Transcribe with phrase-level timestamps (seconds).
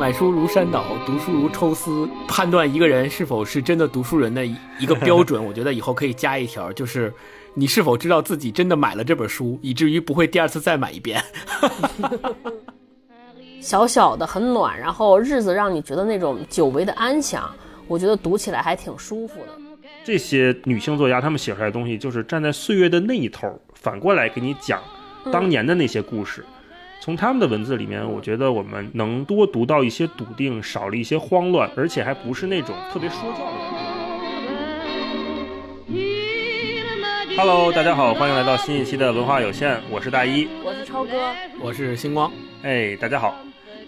[0.00, 2.08] 买书如山倒，读书如抽丝。
[2.26, 7.12] 判断一个人是否是真的读书人的一个标准，我觉得以后可以加一条，就是
[7.52, 11.22] 你是否知道自己真的买了这本书，以至于不会第二次再买一遍。
[13.60, 17.54] 小小的很暖，然后日子让你觉得那种久违的安详，
[17.86, 19.48] 我觉得读起来还挺舒服的。
[20.02, 24.80] 这些女性作家，她们写出来的东西，就是站在岁月的那一头，反过来给你讲
[25.30, 26.42] 当年的那些故事。
[27.00, 33.52] 从他们的文字里面，我觉得我们能多读到一些笃定，少了一些慌乱，而且还不是那种特别说教的。
[37.38, 42.30] Hello，大家好，欢迎来到新一期的文化有限，我是大一，我是超哥，我是星光。
[42.62, 43.34] 哎，大家好，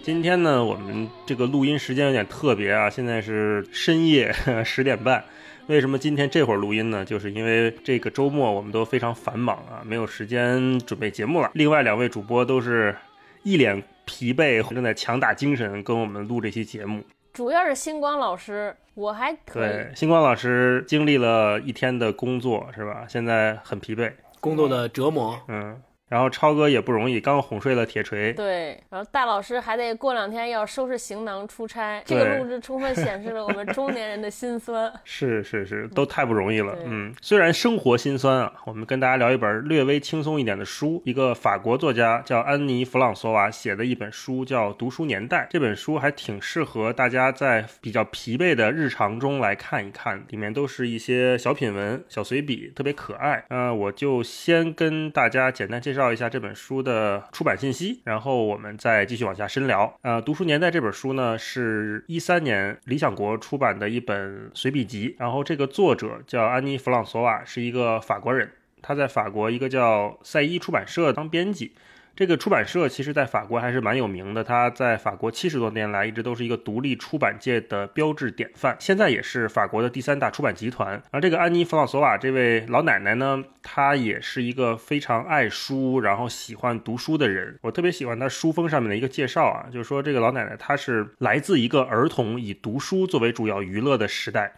[0.02, 5.22] 今天呢，我们这个录音时间有点特别啊，现在是深夜 十点半。
[5.69, 7.05] 为什么今天这会儿录音呢？
[7.05, 11.50] 就是因为这个周末我们都非常繁忙啊，没有时间准备节目了。
[11.55, 12.94] 另外两位主播都是
[13.42, 17.02] 一脸疲惫，正在强打精神跟我们录这期节目。
[17.33, 19.69] 主要是星光老师，我还可以。
[19.69, 23.05] 对，星光老师经历了一天的工作，是吧？
[23.08, 25.81] 现在很疲惫，工作的折磨，嗯。
[26.12, 28.34] 然后超哥也不容易，刚哄睡了铁锤。
[28.34, 32.02] 对，然后大老师还得过两天要收拾行囊出差。
[32.04, 34.92] 这个录制充分显示了我们中年人的心酸。
[35.04, 36.77] 是是是，都太不容易了。
[36.84, 41.00] 嗯，虽然生活心酸啊，我们跟大家聊一本略微轻松一点的书。
[41.06, 45.44] 一个法国作家叫安妮·弗朗索瓦写的一本书，叫《读书年代》。
[45.48, 53.47] 这本书还挺适合大家在比较疲惫的日常中来看一看，里面都是一些小品文、小随笔，特别可爱。
[53.48, 56.02] 那我就先跟大家简单介绍。
[56.03, 59.97] 绍一下这本书的出版信息，然后我们再继续往下深聊。
[60.03, 65.14] 呃，《读书年代》这本书呢，是一三年理想国出版的一本随笔集。
[65.17, 68.50] 然后这个作者叫安妮·弗朗索瓦，是一个法国人，
[68.83, 71.70] 他在法国一个叫赛伊出版社当编辑。
[72.14, 74.44] 这个出版社其实，在法国还是蛮有名的。
[74.44, 78.77] 它在法国七十多年来，一直都是一个独立出版界的标志典范。
[78.78, 81.02] 现在也是法国的第三大出版集团。
[81.10, 87.59] 而这个安妮·弗朗索瓦这位老奶奶呢，她也是一个非常爱书，然后喜欢读书的人。
[87.62, 94.53] 我特别喜欢她书封上面的一个介绍啊，就是说这个老奶奶她是来自一个儿童以读书作为主要娱乐的时代，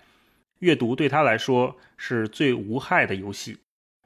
[0.58, 3.58] 阅读对她来说是最无害的游戏，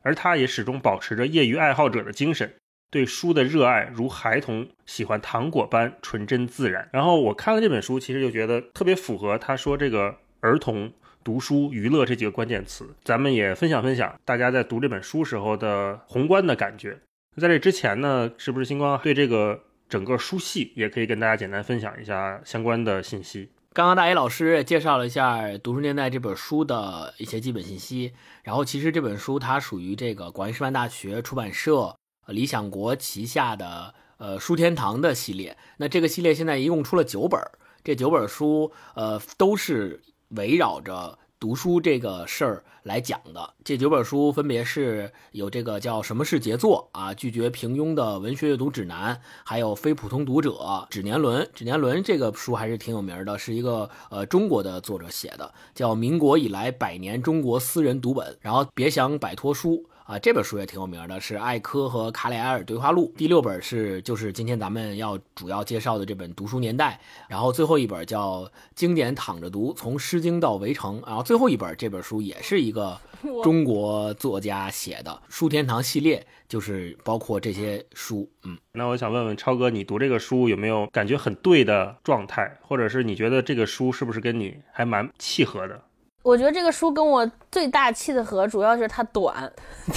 [0.02, 2.52] 而她也始终保持着业余爱好者的精神。
[2.90, 6.88] 对书的热爱如孩童喜欢糖果般纯真自然。
[6.92, 12.88] 然后我看了这本书，其实就觉得特别符合他说这个儿童读书娱乐这几个关键词。
[13.04, 16.98] 咱们也分享分享大家在读这本书时候的宏观的感觉。
[17.36, 23.50] 在这之前呢，是不是星光对这个整个书系也可以跟大家简单分享一下相关的信息？
[23.74, 28.12] 刚刚大一老师也介绍了一下《读书年代》这本书的一些基本信息。
[28.42, 31.94] 然后其实这本书它属于这个广义师范大学出版社。
[32.28, 37.40] 理想国旗下的呃书天堂的系列，那这个系列现在一共出了九本，
[37.82, 43.54] 这九本书呃都是围绕着读书这个事儿来讲的。
[43.64, 51.48] 这九本书分别是有这个叫《什么是杰作》啊，拒绝平庸的文学阅读指南，还有非普通读者指年轮。
[51.54, 59.88] 指年轮这个书还是挺有名的，是一个呃中国的作者写的，叫《民国以来百年中国私人读本》，然后别想摆脱书。
[60.08, 63.12] 啊，这本书也挺有名的，是艾科和卡里埃尔对话录。
[63.14, 66.98] 第六本是就是今天咱们要主要介绍的这本《读书年代》，
[67.28, 72.98] 然后最后一本叫《经典躺着读：从诗经到围城》，然后最后一本这本书也是一个
[73.44, 78.26] 中国作家写的书天堂系列，就是包括这些书。
[78.44, 85.82] 嗯，那我想问问超哥，你读这个书有没有感觉很对的状态，或者是你觉得这个书是不是跟你还蛮契合的？
[86.28, 89.50] 我觉得这个书跟我最大契的合，主要是它短，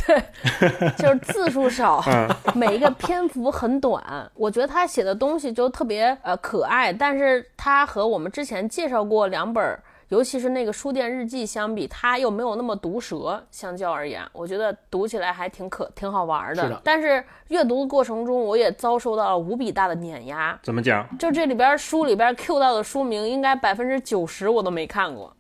[0.08, 0.24] 对，
[0.97, 2.02] 就是字数少，
[2.56, 4.02] 每一个篇幅很短。
[4.36, 9.78] 我觉得他写的东西就特别呃可爱，但是他和我们之前介绍过两本。
[10.12, 13.42] 尤其是那个书店日记相比，它又没有那么毒舌。
[13.50, 16.64] 相较而言，我觉得读起来还挺可挺好玩的。
[16.64, 16.82] 是的。
[16.84, 20.60] 但是阅读的过程中，我也遭受到了无比大的碾压。
[20.64, 21.08] 怎么讲？
[21.18, 25.34] 就这里边书里边 Q 到的书名，应该百分之九十我都没看过。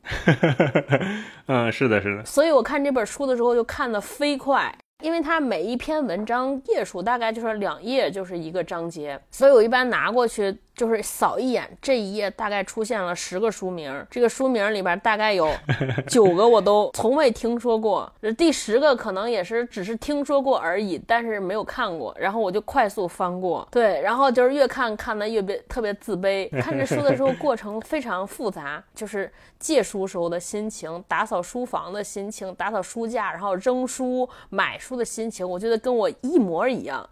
[1.47, 2.23] 嗯，是的，是的。
[2.23, 4.73] 所以我看这本书的时候就看得飞快。
[5.01, 15.51] 因为它每一篇文章页数大概就是两页，就是一个章节，所以我一般拿过去就是扫一眼，这一页大概出现了十个书名，这个书名里边大概有
[16.07, 34.91] 九个我都从未听说过，第十个可能也是只是听说过而已，但是没有看过，然后我就快速翻过，对，然后就是越看看的越别特别自卑， 看这书的时候过程非常复杂，就是借书时候的心情，打扫书房的心情，打扫书架，然后扔书买书。
[34.91, 37.09] 书的心情，我觉得跟我一模一样。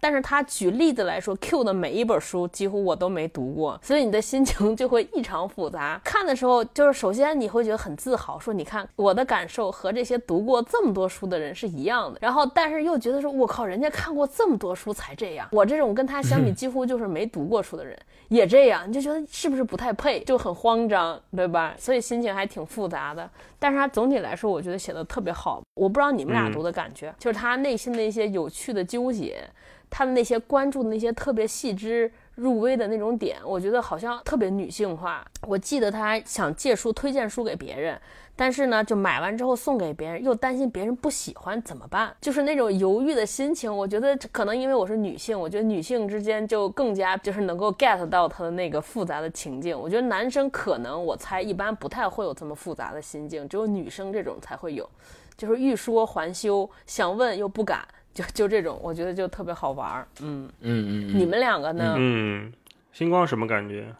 [0.00, 6.00] 但是他举例子来说，Q 的每一本书几乎我都没读过，所以你的心情就会异常复杂。
[6.02, 12.18] 看的时候，就是首先你会觉得很自豪，说你看我的感受和这些读过这么多书的人是一样的。
[12.22, 17.94] 然后，但是又觉得说，我靠，人家看过这么多书才这样，我这种跟他相比 几乎就是没读过书的人
[18.28, 21.74] 也这样，你就觉得是不是不太配，就很慌张，对吧？
[21.76, 23.28] 所以心情还挺复杂的。
[23.58, 25.60] 但是他总体来说，我觉得写的特别好。
[25.74, 29.44] 我不知道你们俩读的感觉，就是他内心的一些有趣的纠结。
[29.90, 35.26] 他的那些关注的那些特别细致入微的那种点，我觉得好像特别女性化。
[35.46, 38.00] 我记得他想借书推荐书给别人，
[38.36, 42.14] 但是呢，就买完之后送给别人，又担心别人不喜欢怎么办？
[42.20, 43.74] 就是那种犹豫的心情。
[43.74, 49.78] 我觉得可能因为我是女性，我觉得女性之间就更加就是能够 get 到他的那个复杂的情境。
[49.78, 54.88] 我觉得男生可能我猜一般不太会有这么复杂的心境，只有女生这种才会有，
[55.36, 57.86] 就是欲说还休，想问又不敢。
[58.12, 60.08] 就就这种，我觉得就特别好玩儿。
[60.20, 61.94] 嗯嗯嗯，你们两个呢？
[61.96, 62.52] 嗯，
[62.92, 63.94] 星光什么感觉？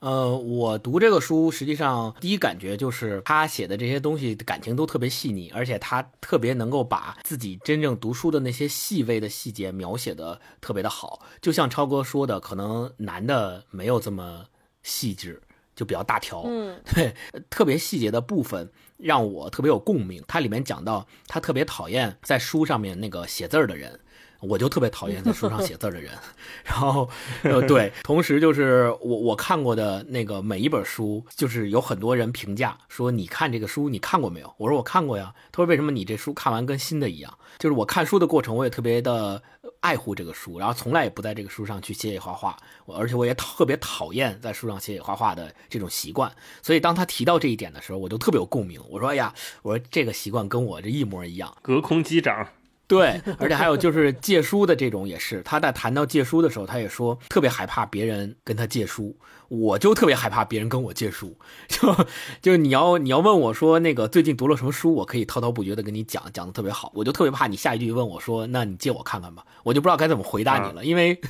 [0.00, 11.22] 呃，我读这个书，实际上第一感觉就是他写的这些东西感情都特别细腻，而且他特别能够把自己真正读书的那些细微的细节描写的特别的好。
[11.40, 14.44] 就像超哥说的，可能男的没有这么
[14.82, 15.40] 细致，
[15.74, 16.42] 就比较大条。
[16.46, 17.14] 嗯， 对，
[17.48, 18.70] 特别细节的部分。
[18.96, 20.22] 让我特别有共鸣。
[20.28, 24.00] 它里面讲到，他特别讨厌在书上面那个写字儿的人，
[24.48, 26.12] 我就特别讨厌在书上写字的人。
[26.64, 27.08] 然后，
[27.42, 34.54] 呃，对，同时就是我我看过的那个每一本书，就是有很多人评价说，你看这个书你看过没有？
[34.58, 35.34] 我说我看过呀。
[35.52, 37.38] 他说为什么你这书看完跟新的一样？
[37.58, 39.42] 就是我看书的过程，我也特别的。
[39.80, 42.56] 爱护这个书，然后从来也不在这个书上去写写画画，
[42.86, 46.30] 而且我也特别讨厌在书上写写画画的这种习惯。
[46.62, 48.80] 所以当他提到这一点的时候，我就特别有共鸣。
[48.88, 52.48] 我说：“哎呀，我说这个习惯跟我这一模一样。”隔空击掌。
[52.86, 59.16] 对，而且还有就是借书的这种也是，他在谈到借书的时候，他也说特别害怕别人跟他借书。
[59.48, 61.36] 我就特别害怕别人跟我借书，
[61.68, 61.94] 就
[62.40, 66.90] 就你要你要问我说那个最近读了什么书，我可以滔滔不绝的跟你讲，讲的特别好。
[66.94, 71.20] 我就特别怕你下一句问我说，那你借我看看吧，我就不知道该怎么回答你了，因为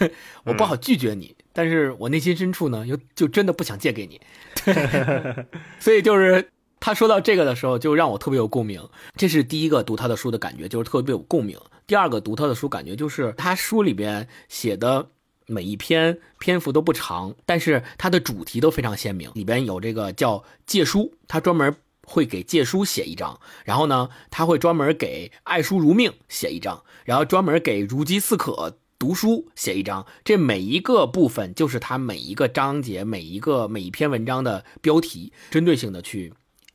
[0.45, 4.19] 我不好拒绝你，但是我内心深处呢又就真的不想借给你，
[4.65, 5.45] 对
[5.81, 6.51] 所以就是
[6.85, 8.87] 他说到这个的时候，就让我特别有共鸣。
[9.17, 11.59] 这是第一个读他的书的感觉，就是特别有共鸣。
[11.87, 15.09] 第二个读他的书感觉就是他书里边写的。
[15.47, 19.31] 每一篇篇幅都不长，但是它的主题都非常鲜明。
[19.35, 21.77] 里边有这个叫借书，他专门
[22.07, 30.07] 会给借书写一章，然后呢，他会专门给爱书如命写一章，然后专门给如饥似渴读书写一章。
[30.25, 36.33] 这每一个部分就是他每一个章节、每一个每一篇文章的标题，针对性的去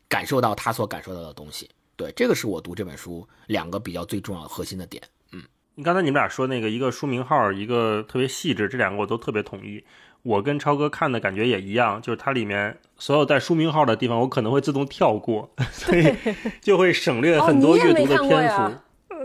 [0.09, 1.69] 感受到他所感受到的东西。
[1.95, 5.01] 对，这个是我读这本书两个比较最重要的核心的点。
[5.31, 5.43] 嗯
[5.81, 9.81] 刚才你们俩说那个一个书名号，一个特别细致，这两个我都特别同意。
[10.23, 16.13] 我跟超哥看的感觉也一样，就是它里面所有带书名号的地方，我可能会自动跳过， 所以
[16.59, 18.73] 就会省略很多阅读的篇幅。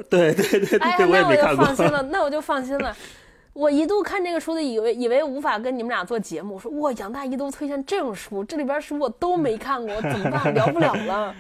[0.09, 1.67] 对对对对，我也没看过。
[1.67, 2.97] 那我就放心了，那我就放心了。
[3.55, 10.53] 我一度看这个书的，以为以为无法跟你们俩做节目，说哇，杨大一都推荐这种书，这里边书我都没看过， 怎么办？
[10.53, 11.35] 聊不了了。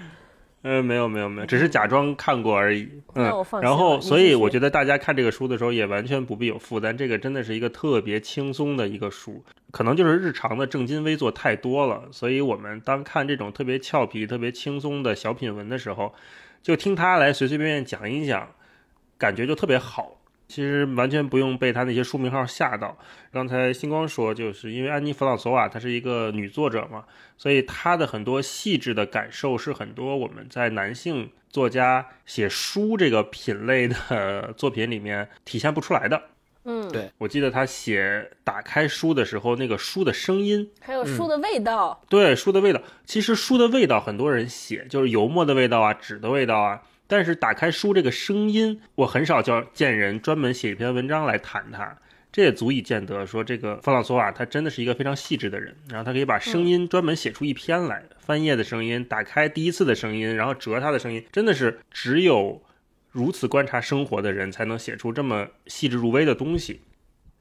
[0.62, 2.88] 嗯， 没有没有没有，只是假装看过而已。
[3.16, 16.14] 嗯，然后所以我觉得大家看这个书的时候也完全不必有负担，这个真的是一个特别轻松的一个书，可能就是日常的正襟危坐太多了，所以我们当看这种特别俏皮、特别轻松的小品文的时候，
[16.62, 18.48] 就听他来随随便便讲一讲，
[19.18, 20.16] 感觉就特别好。
[20.46, 22.96] 其实完全不用被他那些书名号吓到。
[23.32, 27.04] 刚才星光说，就是因为安妮·弗朗索瓦她是一个女作者嘛，
[27.36, 36.22] 所以她的很多细致的感受是很多我们在男性作家写书这个品类的作品里面体现不出来的。
[36.66, 42.02] 嗯，对，我记得他写打开书的时候，那个书的声音，还有书的味道。
[42.08, 42.80] 对，书的味道。
[43.04, 46.80] 其实书的味道很多人写，就是油墨的味道啊，纸的味道啊。
[47.06, 51.96] 但是打开书这个声音，我很少叫见人专门写一篇文章来谈它，
[52.32, 62.60] 这也足以见得说这个弗朗索瓦他真的是一个非常细致的人，然后他可以把声音专门写出一篇来，翻页的声音，打开第一次的声音，然后折它的声音，真的是只有
[63.12, 66.80] 如此观察生活的人才能写出这么细致入微的东西，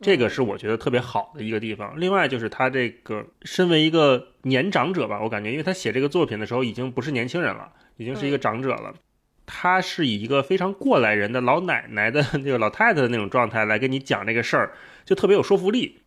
[0.02, 2.00] 这个是我觉得特别好的一个地方。
[2.00, 8.94] 另外就是他这个身为一个年长者吧，我感觉因为他写这个作品的时候已经不是年轻人了，已经是一个长者了。
[9.46, 14.72] 他是以一个非常过来人的老奶奶的那个 老太太的那种状态来跟你讲这个事儿，
[15.06, 16.00] 就特别有说服力。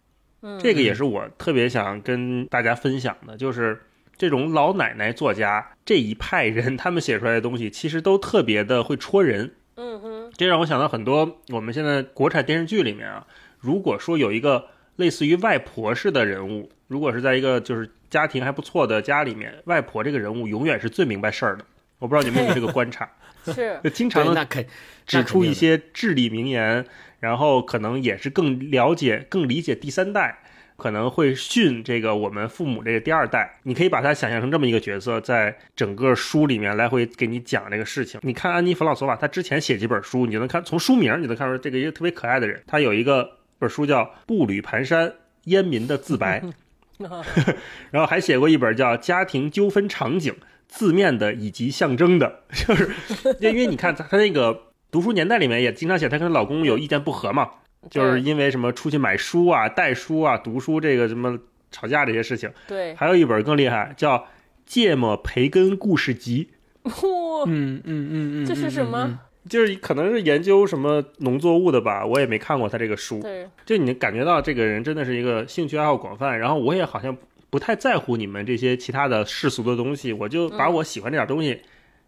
[0.43, 3.81] 嗯，这个也是我特别想跟大家分享的，就是
[4.17, 9.55] 这种老奶奶作家这一派人，他们写出来的东西其实都特别的会戳人。
[9.77, 13.27] 嗯哼，这让我想到很多我们现在国产电视剧里面啊，
[13.59, 21.65] 如果说有一个类似于外婆式的人物，如果是在一个就是家庭还不错的家里面，外婆这个人物永远是最明白事儿的。
[21.99, 23.11] 我不知道你们有没有这个观察，
[23.55, 24.65] 是就经常那肯
[25.07, 26.85] 指出一些至理名言，
[27.21, 30.39] 然后可能也是更了解、更理解第三代，
[30.77, 33.59] 可能会训这个我们父母这个第二代。
[33.63, 38.21] 你可以把他想象成这么一个角色，在整个书里面来回给你讲这个事情。
[38.23, 42.63] 你看安妮·弗朗索瓦，他之前写几本书，你就能看从书名你能看出这个一个特别可爱的人。
[42.67, 45.13] 他有一个本书叫《步履蹒跚：
[45.45, 46.41] 烟民的自白》
[47.91, 50.35] 然后还写过一本叫《家庭纠纷场景：
[50.69, 52.91] 字面的以及象征的》， 就是
[53.41, 57.51] 因为你看他他那个读书年代里面也经常写她跟老公有意见不合嘛，
[57.91, 61.39] 就是因为什么出去买书啊、带书啊、读书这个什么
[61.71, 62.51] 吵架这些事情。
[62.67, 64.19] 对，还有一本更厉害，叫
[64.65, 66.49] 《芥末培根故事集
[66.85, 69.05] 嚯，嗯嗯嗯嗯，这是什么？
[69.09, 69.19] 嗯？》，
[69.51, 73.21] 就是可能是研究什么农作物的吧，我也没看过他这个书。
[73.21, 77.17] 对，就你感觉到这个人真的是一个兴趣爱好广泛，然后我也好像
[77.57, 81.63] 不太在乎你们这些其他的世俗的东西，我就把我喜欢这点东西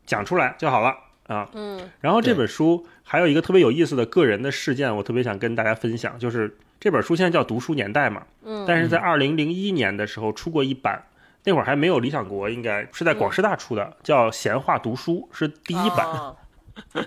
[0.04, 0.94] 讲出来就好了
[1.26, 1.48] 啊。
[1.54, 11.02] 嗯然后这本书还有一个特别有意思的个人的事件，我特别想跟大家分享，就是这本书现在叫《读书年代》嘛，嗯，但是在二零零一年的时候出过一版，
[11.44, 16.06] 那会儿还没有理想国，应该是在广师大出的，叫《闲话读书》，是第一版。
[16.06, 16.36] 啊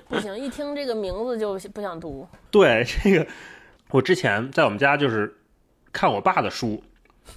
[0.10, 2.28] 不行，一听这个名字就不想读。
[2.50, 3.28] 对这个，
[3.92, 5.32] 我之前在我们家就是
[5.94, 6.84] 看我爸的书，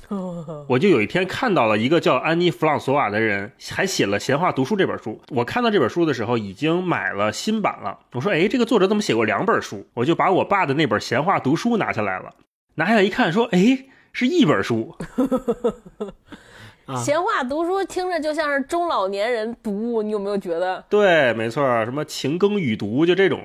[0.69, 5.21] 我就有一天看到了一个叫安妮·弗朗索瓦的人，还写了《闲话读书》这本书。
[5.31, 7.99] 我看到这本书的时候，已经买了新版了。
[8.13, 12.35] 我说：“哎，这个作者怎么写过两本书？”我就把我爸的那本《闲话读书》拿下来了，
[12.77, 14.95] 拿下来一看，说：“哎，是一本书。
[16.87, 20.85] 啊闲话读书听着就像是中老年人读，你有没有觉得”？
[20.91, 23.41] 对，没错，什么情耕雨读，就这种。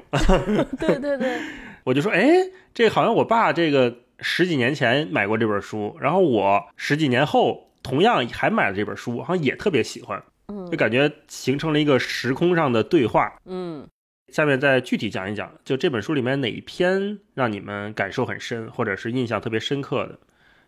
[0.77, 1.39] 对 对对，
[1.85, 2.27] 我就说：“哎，
[2.73, 10.21] 这好像我爸这个十几年前买过这本书，然后我十几年后同样还买了这本书，好像也特别喜欢。”
[10.51, 13.39] 嗯就感觉形成了一个时空上的对话。
[13.45, 13.87] 嗯，
[14.29, 20.17] 下面再具体讲一讲，就这本书里面哪一篇让你们感受很深，或者是印象特别深刻的？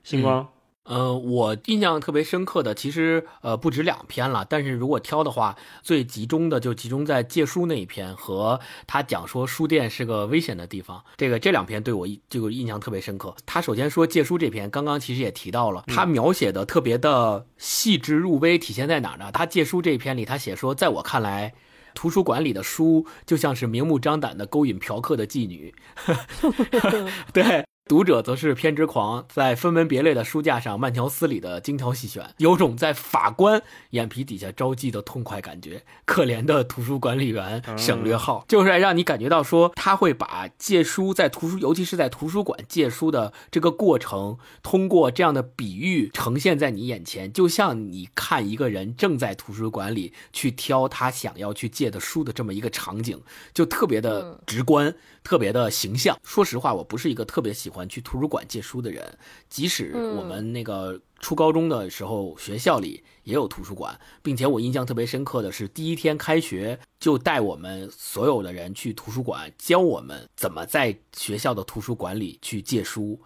[0.03, 0.47] 星光，
[0.83, 13.35] 呃，我印象特别深刻的，其实呃不止两篇了，但是如果挑的话，最集中的就集中在借书那一篇和他讲说书店是个危险的地方，这个这两篇对我印这个印象特别深刻。
[13.45, 19.31] 他首先说借书这篇，刚刚其实也提到了，他描写的特别的细致入微，体现在哪儿呢？
[19.31, 21.53] 他借书这一篇里，他写说，在我看来。
[21.93, 25.75] 图书馆里的书就像是明目张胆的勾引嫖客的妓女，
[27.33, 35.83] 对，读者则是偏执狂，在分门别类的书架上慢条斯理的精挑细选，有种在法官眼皮底下招妓的痛快感觉。
[36.05, 53.21] 可怜的图书管理员省略号，就是让你感觉到说他会把借书在图书，尤其是在图书馆借书的这个过程，通过这样的比喻呈现在你眼前，就像你看一个人正在图书馆里去挑他想要去借的书的这么一个场景，
[53.53, 54.95] 就特别的直观，
[55.25, 56.17] 特别的形象。
[56.23, 59.17] 说实话，我不是一个特别喜欢去图书馆借书的人，
[59.49, 73.19] 即使我们那个初高中的时候，学校里也有图书馆，并且我印象特别深刻的是，第一天开学就带我们所有的人去图书馆，教我们怎么在学校的图书馆里去借书。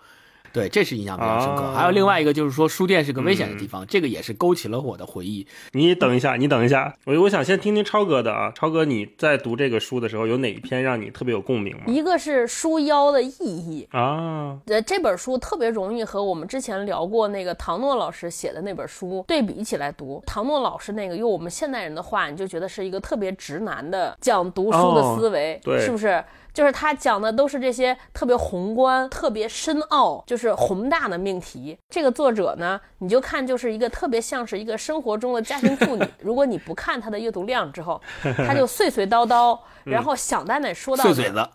[0.56, 1.64] 对，这是印象比较深刻。
[1.64, 5.46] 啊还有另外一个就是说，书店是个危险的地方，这个也是勾起了我的回忆。
[5.74, 8.54] 你等一下，你等一下，我我想先听听超哥的啊。
[8.56, 11.84] 超哥，你在读这个书的时候，有哪一篇让你特别有共鸣吗？
[11.88, 13.86] 一个是书腰的意义。
[13.92, 20.24] 啊，呃，这本书特别容易和我们之前聊过那个唐诺老师写的那本书对比起来读。
[20.26, 26.24] 唐诺老师那个用我们现代人的话，你就觉得是一个特别直男的讲读书的思维，哦对是不是？
[26.56, 31.78] 就是他讲的都是这些特别宏观、特别深奥，就是宏大的命题。
[31.90, 36.08] 这个作者呢，你就看就是一个特别像是一个生活中的家庭妇女。
[36.24, 41.14] 如果你不看他的阅读量之后，他就碎碎叨叨， 然后想在哪说到哪。
[41.14, 41.50] 碎嘴子，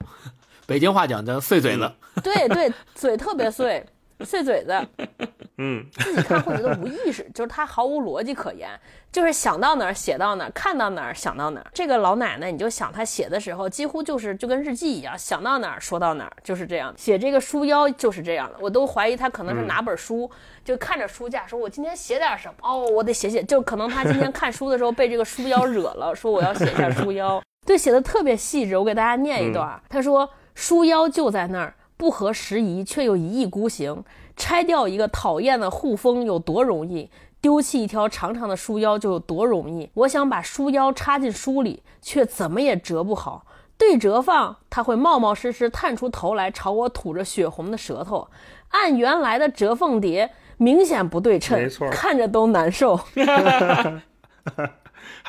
[0.66, 1.90] 北京话讲叫碎嘴子。
[2.22, 3.82] 对对，嘴特别碎，
[4.20, 4.86] 碎嘴子。
[5.62, 8.70] 嗯，自己看会觉得无意识，就是他毫无逻辑可言，
[9.12, 11.66] 就是想到哪儿写到哪儿，看到哪儿想到哪儿。
[11.74, 16.94] 这个老奶奶，你就想她写的时候，几乎就是就跟日记一样，想到哪儿说到哪儿，就是这样。
[16.96, 20.30] 写这个书腰就是这样的，我都怀疑她可能是拿本书，
[20.64, 22.54] 就看着书架说：“我今天写点什么？
[22.62, 27.38] 哦，我得写写。”就可能她今天看书的时候被这个书腰惹了，说我要写一下书腰。
[27.66, 28.78] 对，写的特别细致。
[28.78, 34.02] 我给大家念一段，他说：“书腰就在那儿。”不合时宜，却又一意孤行。
[34.40, 37.10] 拆掉一个讨厌的护封有多容易，
[37.42, 39.90] 丢弃一条长长的书腰就有多容易。
[39.92, 43.44] 我想把书腰插进书里，却怎么也折不好。
[43.76, 48.28] 对折放，它会冒冒失失探出头来，朝我吐着血红的舌头；
[48.70, 52.98] 按原来的折缝叠，明显不对称，没错看着都难受。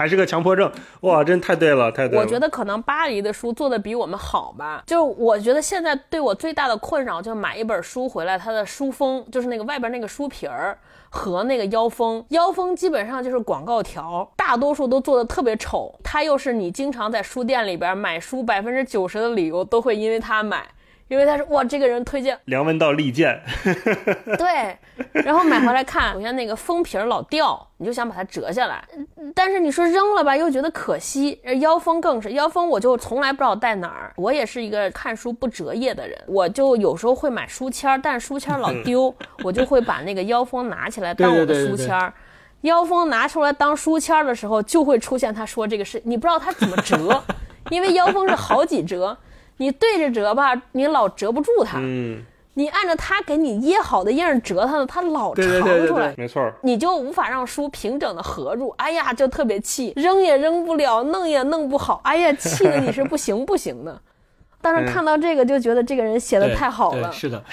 [0.01, 2.21] 还是个强迫症，哇，真太对了，太对了。
[2.23, 4.81] 我觉得可能巴黎的书做的比我们好吧。
[4.87, 10.75] 就我觉得现在对我最大的困扰，就是买一本书回来，它的书封就是那个外边那个书皮儿
[11.11, 15.93] 和那个腰封，腰封基本上就是广告条，大多数都做的特别丑。
[16.03, 20.65] 它又是你经常在书店里边买书百分之九十的理由，都会因为它买。
[21.11, 23.37] 因为他说哇，这个人推荐梁文道利剑，
[24.39, 24.77] 对，
[25.11, 28.81] 然后买回来看，首先那个封皮儿老掉，你就想把它折下来，
[29.35, 31.37] 但是你说扔了吧，又觉得可惜。
[31.59, 34.13] 腰封更是，腰封我就从来不知道带哪儿。
[34.15, 39.13] 我也是一个看书不折页的人，我就有时候会买书签儿，但是书签儿老丢，
[39.43, 42.13] 我就会把那个腰封拿起来当我的书签儿。
[42.61, 47.21] 腰封拿出来当书签儿的时候，就会出现他说这个事，你不知道他怎么折，
[47.69, 49.17] 因为腰封是好几折。
[49.61, 51.77] 你对着折吧，你老折不住它。
[51.79, 52.23] 嗯，
[52.55, 55.45] 你按照它给你掖好的印儿折它呢，它老长
[55.85, 58.73] 出来，没错，你就无法让书平整的合住。
[58.77, 62.01] 哎呀，就特别气，扔也扔不了，弄也弄不好。
[62.03, 64.01] 哎呀，气的你是不行不行的。
[64.63, 67.43] 但是看到这个就觉得这个人写的太好了，是的，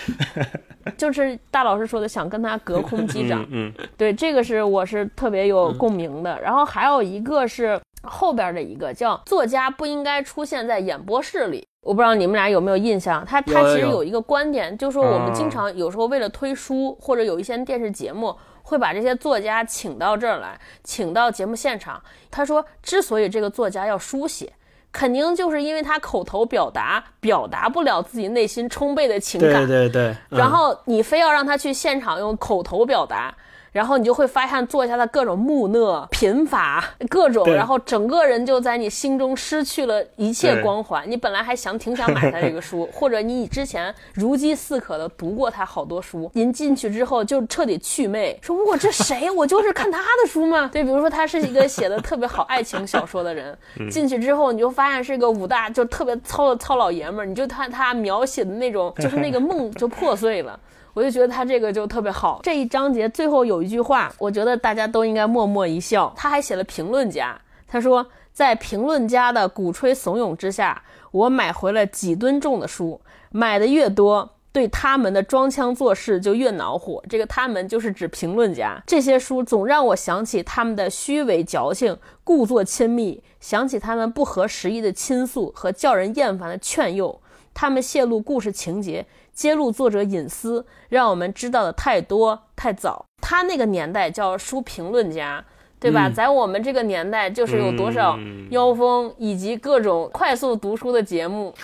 [0.97, 3.47] 就是大老师说的，想跟他隔空击掌。
[3.51, 6.41] 嗯，对，这个是我是特别有共鸣的。
[6.41, 11.67] 然后还有一个是后边的一个叫作家不应该出现在演播室里。
[11.89, 21.99] 我不知道你们俩有没有印象，他他其实有一个观点，就是说我们经常有时候为了推书或者有一些电视节目，会把这些作家请到这儿来，请到节目现场。
[22.31, 24.53] 他说，之所以这个作家要书写，
[24.93, 33.35] 肯定就是因为他口头表达表达不了自己内心充沛的情感，对对对，然后你非要让他去现场用口头表达。
[33.73, 41.05] 然后你就会发现作家的各种木讷、贫乏，各种，然后整个人就在你心中失去了一切光环。
[41.09, 49.31] 你本来还想挺想买他这个书， 或者你之前如饥似渴的读过他好多书，您进去之后就彻底祛魅，说我这谁？
[49.31, 50.69] 我就是看他的书吗？
[50.73, 53.57] 对，比如说他是一个写的特别好爱情小说的人，
[53.91, 60.59] 进去之后你就发现是一个武大就特别糙的糙老爷们儿，你就看他描写的那种，就是那个梦就破碎了。
[60.99, 62.41] 我就觉得他这个就特别好。
[62.43, 66.13] 这一章节最后有一句话，我觉得大家都应该默默一笑。
[66.17, 70.83] 他还写了评论家，他说，在评论家的鼓吹怂恿之下，
[71.13, 73.01] 我买回了几吨重的书。
[73.31, 77.01] 买的越多，对他们的装腔作势就越恼火。
[77.09, 78.83] 这个他们就是指评论家。
[78.85, 87.21] 这些书总让我想起他们的虚伪矫情、故作亲密，想起他们不合时宜的倾诉和叫人厌烦的劝诱。
[87.55, 89.07] 他们泄露故事情节。
[89.39, 93.07] 揭露作者隐私，让我们知道的太多太早。
[93.23, 95.45] 他那个年代叫书评论家，
[95.79, 96.11] 对吧？
[96.11, 98.19] 在我们这个年代，就是有多少
[98.51, 101.55] 妖风以及各种快速读书的节目，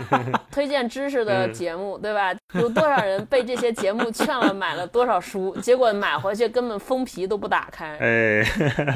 [0.52, 2.34] 推荐知识的节目，对吧？
[2.52, 7.96] 有多少人被这些节目劝了买了多少书， 结果买回去根本封皮都不打开。
[7.96, 8.44] 哎，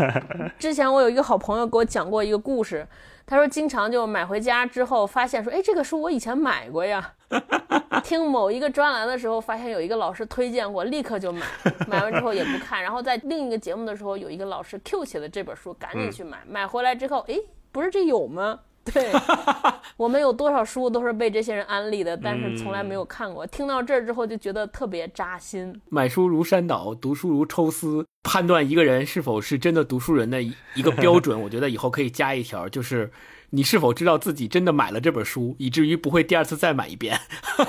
[0.61, 2.87] 之前我有一个好朋友给我讲过一个故事。
[3.27, 7.13] 他说，经常就买回家之后，发现说，哎，这个书我以前买过呀。
[8.05, 11.45] 听某一个专栏的时候，发现有一个老师推荐过，立刻就买。
[11.89, 16.39] 买完之后也不看，然后在另一个节目的时候，有一个老师 Q 起了这本书，赶紧去买。
[16.47, 17.37] 买回来之后，哎，
[17.73, 18.61] 不是这有吗？
[18.95, 19.11] 对，
[19.97, 23.47] 我们有多少书都是被这些人安利的，但是从来没有看过。
[23.49, 25.81] 听到这儿之后，就觉得特别扎心。
[25.89, 28.07] 买书如山倒，读书如抽丝。
[28.23, 33.09] 判断一个人是否是真的读书人的一个标准，我觉得以后可以加一条，就是
[33.51, 37.17] 你是否知道自己真的买了这本书，以至于不会第二次再买一遍。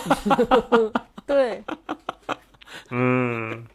[1.27, 1.63] 对，
[2.89, 3.67] 嗯，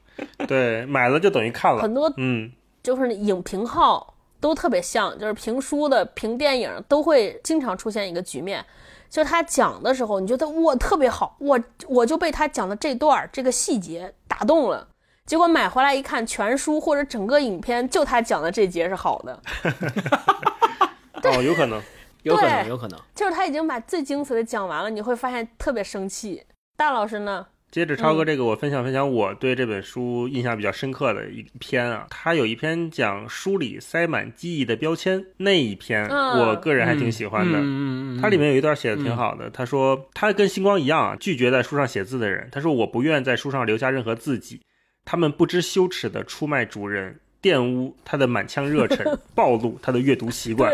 [0.48, 1.80] 对，买了就等于看了。
[1.80, 2.50] 很多，嗯，
[2.82, 8.62] 就是影评号都特别像，就是评书的、评电影都会经常出现一个局面，
[9.08, 14.88] 就是他讲的时候，你觉得哇特别好，我我就被他讲的这段这个细节打动了。
[15.24, 19.40] 结果买回来一看，全书或者整个影片就他讲的这节是好的。
[21.22, 21.80] 哦，有可能，
[22.24, 26.44] 有可能，有可能，就是他已经把最精髓的讲完了，你会发现特别生气。
[26.76, 27.46] 大老师呢？
[27.72, 37.58] 接着超哥这个，我分享分享我对这本书印象比较深刻的一篇啊，他有一篇讲书里塞满记忆的标签那一篇，我个人还挺喜欢的。
[37.58, 42.46] 嗯它里面有一段写的挺好的，他说他跟星光一样啊，拒绝在书上写字的人。
[42.52, 44.60] 他说我不愿在书上留下任何字迹。
[45.06, 50.70] 他们不知羞耻的出卖主人，玷污他的满腔热忱， 暴露他的阅读习惯。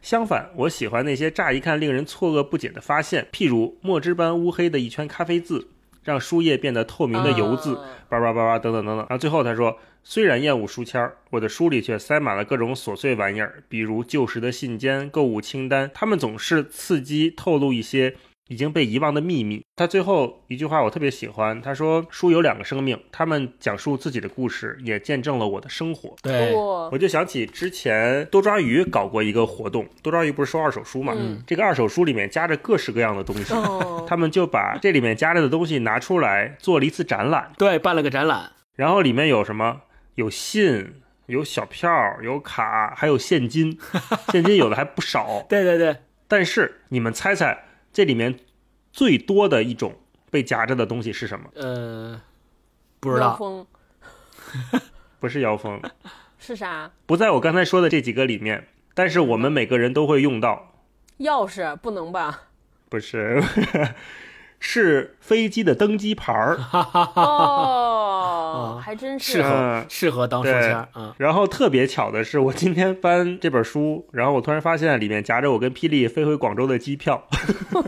[0.00, 5.68] 相反，我喜欢那些乍一看令人错愕不解的发现，譬如墨汁般乌黑的一圈咖啡字，
[6.08, 9.06] 让书页变得透明的油渍，叭叭叭叭等等等等。
[9.08, 18.14] 然后最后他说，虽然厌恶书签儿，我的书里却塞满了各种琐碎玩意儿，比如旧时的信笺、购物清单，他们总是刺激透露一些。
[18.48, 19.62] 已经被遗忘的秘密。
[19.76, 31.14] 他最后一句话我特别喜欢，他说：“书有两个生命，他们讲述自己的故事，也见证了我的生活。”对，我就想起之前多抓鱼搞过一个活动，多抓鱼不是收二手书嘛？
[31.16, 39.82] 嗯这个二手书里面夹着各式各样的东西，哦 他们就把这里面夹着的东西拿出来做了一次展览，对，办了个展览，然后里面有什么？
[40.14, 40.94] 有信，
[41.26, 41.90] 有小票，
[42.24, 43.78] 有卡，还有现金，
[44.32, 45.46] 现金有的还不少。
[45.48, 47.66] 对对对，但是你们猜猜，
[47.98, 48.38] 这里面
[48.92, 49.96] 最多的一种
[50.30, 51.50] 被夹着的东西是什么？
[51.56, 52.20] 呃，
[53.00, 53.66] 不知道，妖风
[55.18, 55.82] 不是腰封，
[56.38, 56.92] 是啥？
[57.06, 60.74] 不在我刚才说的这几个里面，但是我们每个人都会用到。
[61.18, 62.42] 钥匙不能吧？
[62.88, 63.42] 不是，
[64.60, 66.56] 是飞机的登机牌儿。
[67.16, 68.17] 哦，
[68.82, 69.32] 还真是。
[69.32, 77.22] 适合嗯适合当书签儿，嗯，然后特别巧的是，我今天翻这本书，然后我突然发现里面夹着我跟霹雳飞回广州的机票。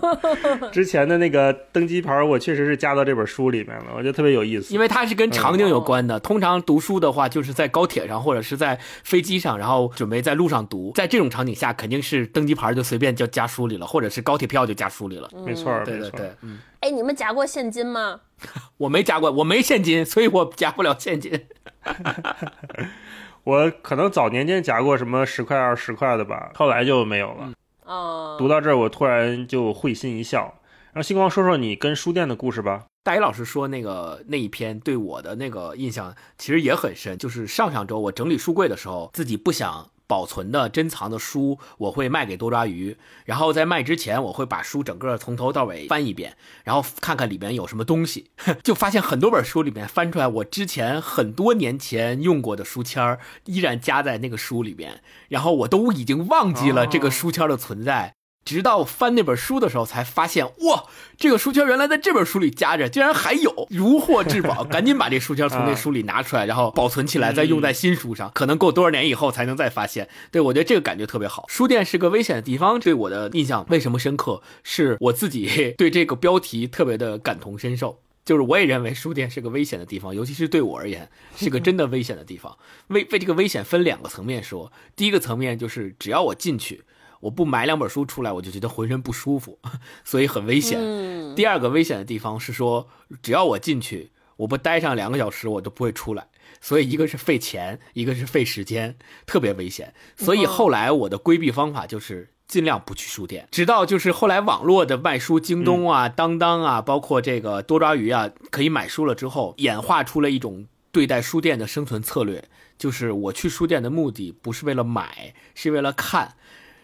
[0.73, 4.73] 之前的那个登机牌，我确实是加到这本书里面了，我觉得特别有意思。
[4.73, 6.19] 因为它是跟场景有关的。
[6.19, 10.93] 嗯通常读书的话，就是在高铁上或者是在飞机上，然后准备在路上读。
[10.95, 15.29] 在这种场景下，肯定是登机牌就随便就加书里了，或者是高铁票就加书里了。
[15.45, 18.21] 没错儿，没错对，嗯，哎，你们夹过现金吗？
[18.79, 21.47] 我没夹过，我没现金，所以我夹不了现金。
[23.45, 27.53] 我可能早年间夹过什么十块、二十块的吧，后来就没有了。
[27.85, 30.55] 哦、读到这儿，我突然就会心一笑。
[30.93, 32.85] 让星光说说你跟书店的故事吧。
[33.03, 48.33] 大一老师说那个那一篇对我的那个印象其实也很深，就是上上周我整理书柜的时候，自己不想保存的珍藏的书，我会卖给多抓鱼，然后在卖之前，我会把书整个从头到尾翻一遍，然后看看里面有什么东西，
[48.65, 58.17] 就发现很多本书里面翻出来我之前很多年前用过的书签儿，依然夹在那个书里边，然后我都已经忘记了这个书签儿的存在。
[58.45, 60.85] 直到翻那本书的时候，才发现哇，
[61.17, 68.31] 这个书签原来在这本书里夹着，竟然还有，如获至宝， 赶紧把这书签从那书里拿出来，然后保存起来，再用在新书上。
[68.35, 70.09] 可能过多少年以后才能再发现。
[70.31, 71.45] 对我觉得这个感觉特别好。
[71.49, 74.43] 书店是个危险的地方，对我的印象为什么深刻？
[74.63, 78.01] 是我自己 对这个标题特别的感同身受。
[78.25, 82.57] 就是我也认为书店是个危险的地方，尤其是对我而言是个真的危险的地方。
[82.89, 86.83] 危为这个危险分两个层面说，第一个层面就是只要我进去。
[87.21, 89.59] 我不买两本书出来，我就觉得浑身不舒服，
[90.05, 90.79] 所以很危险。
[90.81, 92.89] 嗯，第二个危险的地方是说，
[93.23, 96.27] 只要我进去，我不待上两个小时，我都不会出来。
[96.61, 99.95] 所以一个是费钱，一个是费时间，特别危险。
[100.17, 112.45] 所以后来我的规避方法就是尽量不去书店，直到就是后来网络的卖书，京东啊、当当啊，包括这个多抓鱼啊，可以买书了之后，演化出了一种对待书店的生存策略，
[112.77, 116.35] 就是我去书店的目的不是为了买，是为了看。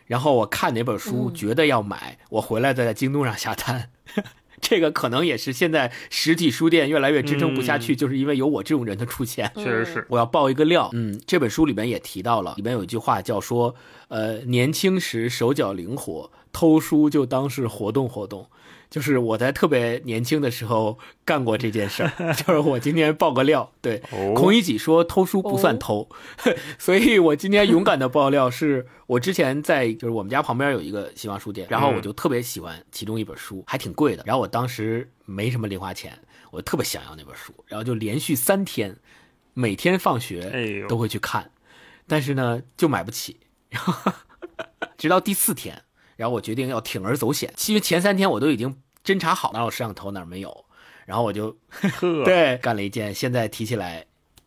[0.07, 3.91] 然后我看哪本书觉得要买，我回来再在京东上下单。
[4.59, 9.53] 这个可能也是现在实体书店越来越支撑不下去，就是因为有我这种人的出现。
[9.55, 13.75] 确实是，我要爆一个料，嗯，这本书里面也提到了，里面有一句话叫说，
[14.09, 18.49] 呃，年轻时手脚灵活，偷书就当是活动活动。
[18.89, 24.33] 就是我在特别年轻的时候干过这件事儿， 就是我今天爆个料，对，哦。
[24.35, 26.09] 孔乙己说偷书不算偷，
[26.79, 36.17] 所以我今天勇敢的爆料是，我之前在就是我们家旁边有一个新华书店，然后我就特别喜欢其中一本书，还挺贵的，然后我当时没什么零花钱，
[36.53, 38.97] 我特别想要那本书，然后就连续三天，
[39.53, 40.87] 每天放哎学呦。
[40.87, 41.51] 都会去看，
[42.07, 44.13] 但是呢就买不起，然 后
[44.97, 45.83] 直到第四天。
[46.17, 50.65] 然后我决定要铤而走险，因为前三天我都已经侦查好哪有摄像头哪儿没有，
[51.05, 54.05] 然后我就呵，对干了一件现在提起来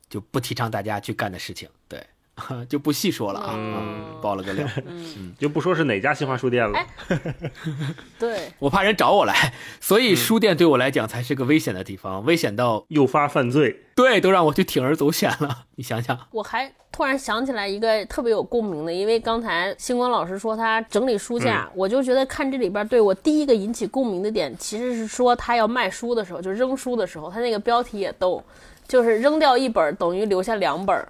[0.09, 2.05] 就不提倡大家去干的事情，对，
[2.69, 3.73] 就不细说了啊，嗯。
[3.75, 4.67] 嗯爆了个料，
[5.39, 6.77] 就不说是哪家新华书店了。
[6.77, 6.85] 哎
[8.19, 28.43] 对，我怕人找我来，所以书店对我来讲才是个危险的地方，危险到诱发犯罪，对都让我去铤而走险了，你想想，我还突然想起来一个特别有共鸣的，因为刚才星光老师说他整理书架，我就觉得看这里边对我第一个引起共鸣的点，其实是说他要卖书的时候，就扔书的时候，他那个标题也逗。
[28.89, 31.07] 就是扔掉一本等于留下两本，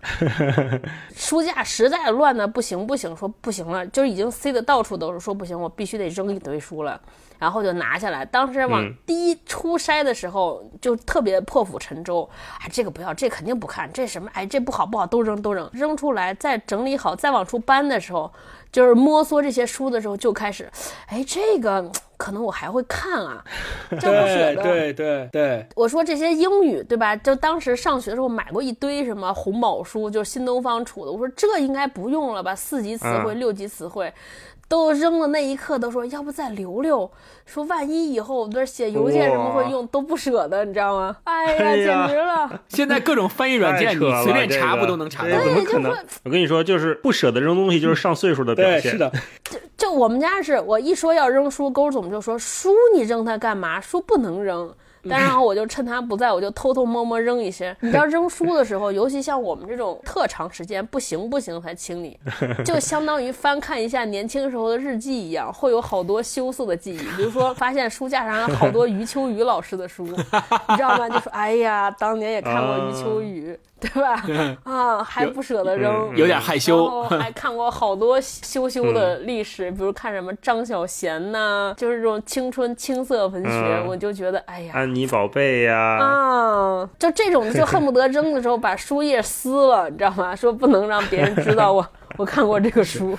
[1.15, 6.99] 书架实在乱的不行不行，说不行了，就是已经塞的到处都是，说不行，我必须得扔一堆书了，
[7.37, 8.25] 然后就拿下来。
[8.25, 18.29] 当时往嗯第一初筛的时候，就特别破釜沉舟，哎，这个不要，这肯定不看，这什么，哎，这不好不好，都扔都扔，扔出来，再整理好，再往出搬的时候，
[18.73, 20.69] 就是摸索这些书的时候，就开始，
[21.07, 21.89] 哎，这个
[22.19, 23.41] 可能我还会看啊，
[23.91, 24.61] 就不舍得。
[24.61, 27.15] 对对对，我说这些英语对吧？
[27.15, 31.11] 就当时上学的时候买过一堆什么红宝书，就是新东方出的。
[31.11, 32.53] 我说这应该不用了吧？
[32.53, 34.13] 四级词汇、六级词汇。
[34.69, 37.09] 都扔了那一刻，都说要不再留留，
[37.45, 41.17] 说万一以后我这写邮件什么会用，都不舍得，你知道吗？
[41.23, 42.61] 哎呀，简直了！
[42.67, 45.43] 现在各种翻译软件，你随便查不都能查到？
[45.43, 45.91] 怎么可能？
[46.23, 48.91] 我跟你说，就是不舍得扔东西，就是上岁数的表现。
[48.91, 49.11] 是的，
[49.43, 53.81] 就就我们家是，我一说要扔书，勾总就说书你扔它干嘛？
[53.81, 54.71] 书不能扔。
[55.17, 57.75] 然后我就趁他不在，我就偷偷摸摸扔一些。
[57.79, 62.17] 你知道扔书的时候，尤其像我们这种特长时间不行不行才清理，
[62.63, 66.99] 就相当于翻看一下年轻时候的日记一样，会有好多羞涩的记忆。
[67.15, 70.15] 比如说，发现书架上有好多余秋雨老师的书，你
[70.75, 71.09] 知道吗？
[71.09, 73.57] 就说哎呀，当年也看过余秋雨。
[73.81, 74.21] 对吧？
[74.63, 77.03] 啊，还不舍得扔，有点害羞。
[77.03, 90.35] 还 看过好多羞羞的历史，比如看什么张小娴呐，就是这种青春青涩文学，我就觉得哎呀，安妮宝贝呀，啊，就这种就恨不得扔的时候把书页撕了，你知道吗？
[90.35, 91.87] 说不能让别人知道我
[92.17, 93.17] 我看过这个书。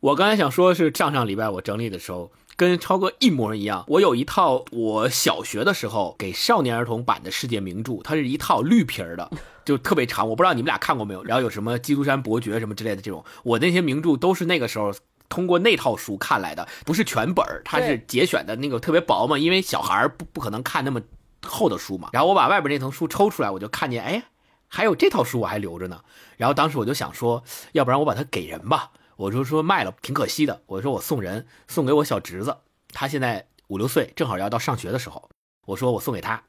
[0.00, 2.30] 我刚才想说是上上礼拜我整理的时候。
[2.58, 9.30] 跟超哥一模一样，我有一套我小学的时候给少年儿童版的世界名著，它是一套绿皮儿的，
[9.66, 10.26] 就特别长。
[10.26, 11.22] 我不知道你们俩看过没有。
[11.22, 14.90] 然后有什么《基督山伯爵》什么之类的这种，我那些名著都是那个时候
[15.28, 21.02] 通过那套书看来的，不是全本儿，它是节选的那个特别薄嘛，因为小孩儿不不可能看那么
[21.44, 22.08] 厚的书嘛。
[22.14, 24.22] 然后我把外边那层书抽出来，我就看见，哎，
[24.68, 26.00] 还有这套书我还留着呢。
[26.36, 28.92] 然后当时我就想说，要不然我把它给人吧。
[29.16, 32.54] 我就说卖了挺可惜的，我说我送人，送给我小侄子，
[32.92, 35.30] 他现在五六岁，正好要到上学的时候，
[35.64, 36.42] 我说我送给他，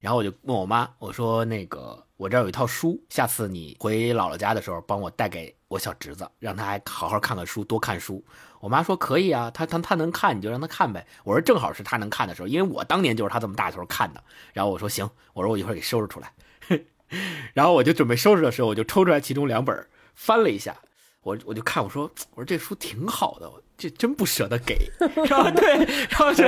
[0.00, 8.24] 然后我就问我妈，我说那个我这儿有一套书，下次你回姥姥家的时候帮我带给我小侄子，让他好好看看书，多看书。
[8.60, 11.06] 我妈说可以啊，他他他能看你就让他看呗。
[11.22, 14.24] 我说正好是他能看的时候，因为我当年就是他这么大的时候看的。
[14.54, 16.32] 然后我说行，我说我一会儿给收拾出来，
[17.52, 20.74] 然后我就准备收拾的时候，我就抽出来其中两本翻了一下。
[21.22, 24.92] 我我就看我说我说这书挺好的，这真不舍得给，
[25.26, 25.50] 然后？
[25.56, 25.74] 对，
[26.10, 26.44] 然后就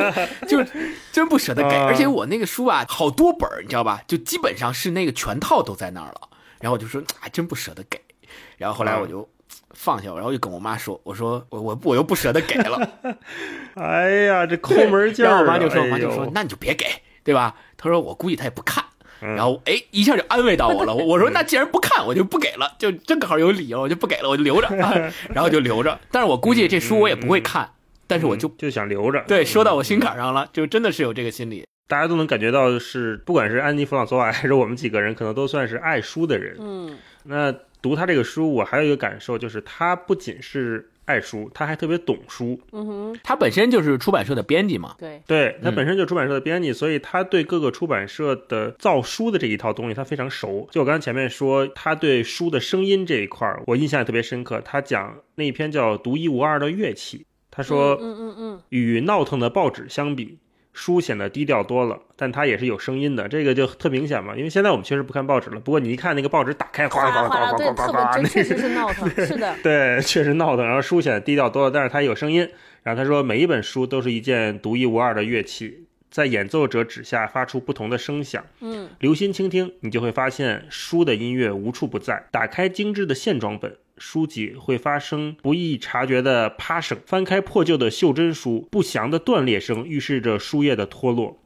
[0.46, 0.62] 就
[1.10, 4.02] 真不舍得给，而且我那个书啊好多本你知道吧？
[4.06, 6.28] 就基本上是那个全套都在那儿了。
[6.60, 7.98] 然后我就说啊，真不舍得给。
[8.58, 9.26] 然后后来我就
[9.70, 12.88] 放下，然后就跟我妈说，我说我我我又不舍得给了。
[13.74, 15.28] 哎呀，这抠门劲儿！
[15.28, 16.84] 然后我妈就说，我妈就说，那你就别给，
[17.24, 17.56] 对吧？
[17.78, 18.84] 她说我估计她也不看。
[19.22, 20.92] 然后哎，一下就安慰到我了。
[20.94, 24.68] 我说那既然不看，我就不给了，就正好有理由，我就不给了，我就留着。
[25.32, 25.98] 然后就留着。
[26.10, 27.70] 但是我估计这书我也不会看，
[28.06, 29.22] 但是我就就想留着。
[29.28, 31.64] 对，说到我心坎上了，就真的是有这个心理。
[31.88, 36.56] 大家都能感觉到，是不管是安妮弗朗索瓦还是我们几个人，可能都算是爱书的人。
[36.58, 40.88] 嗯，那读他这个书，我还有一个感受，就是他不仅是。
[41.04, 42.58] 爱书，他还特别懂书。
[42.72, 44.94] 嗯哼，他本身就是出版社的编辑嘛。
[44.98, 50.68] 对，对他本身就是出版社的编辑，所以他对各个出版社的造书的这一套东西他非常熟。
[50.70, 54.60] 就我刚才前面说，他对书的声音这一块儿，我印象也特别深刻。
[54.64, 57.18] 他讲那一篇叫《独一无二的乐器》，
[57.50, 60.38] 他说，嗯嗯嗯，与闹腾的报纸相比。
[60.72, 64.34] 书显得低调多了，但它也是有声音的，这个就特明显嘛。
[64.36, 70.64] 因为现在我们确实不看报纸了，不过你一看那个报纸打开，哗哗哗哗哗哗哗，那确实是闹腾，是的， 对，确实闹腾。
[70.66, 72.48] 然后书显得低调多了，但是它有声音。
[72.82, 78.44] 然后他说，每一本书都是一件独一无二的乐器，在演奏者指下发出不同的声响。
[78.60, 82.26] 嗯，留心倾听，你就会发现书的音乐无处不在。
[82.32, 83.76] 打开精致的线装本。
[84.02, 91.38] 书籍会发生不易察觉的啪声，翻开破旧的袖珍书，不祥的断裂声预示着书页的脱落。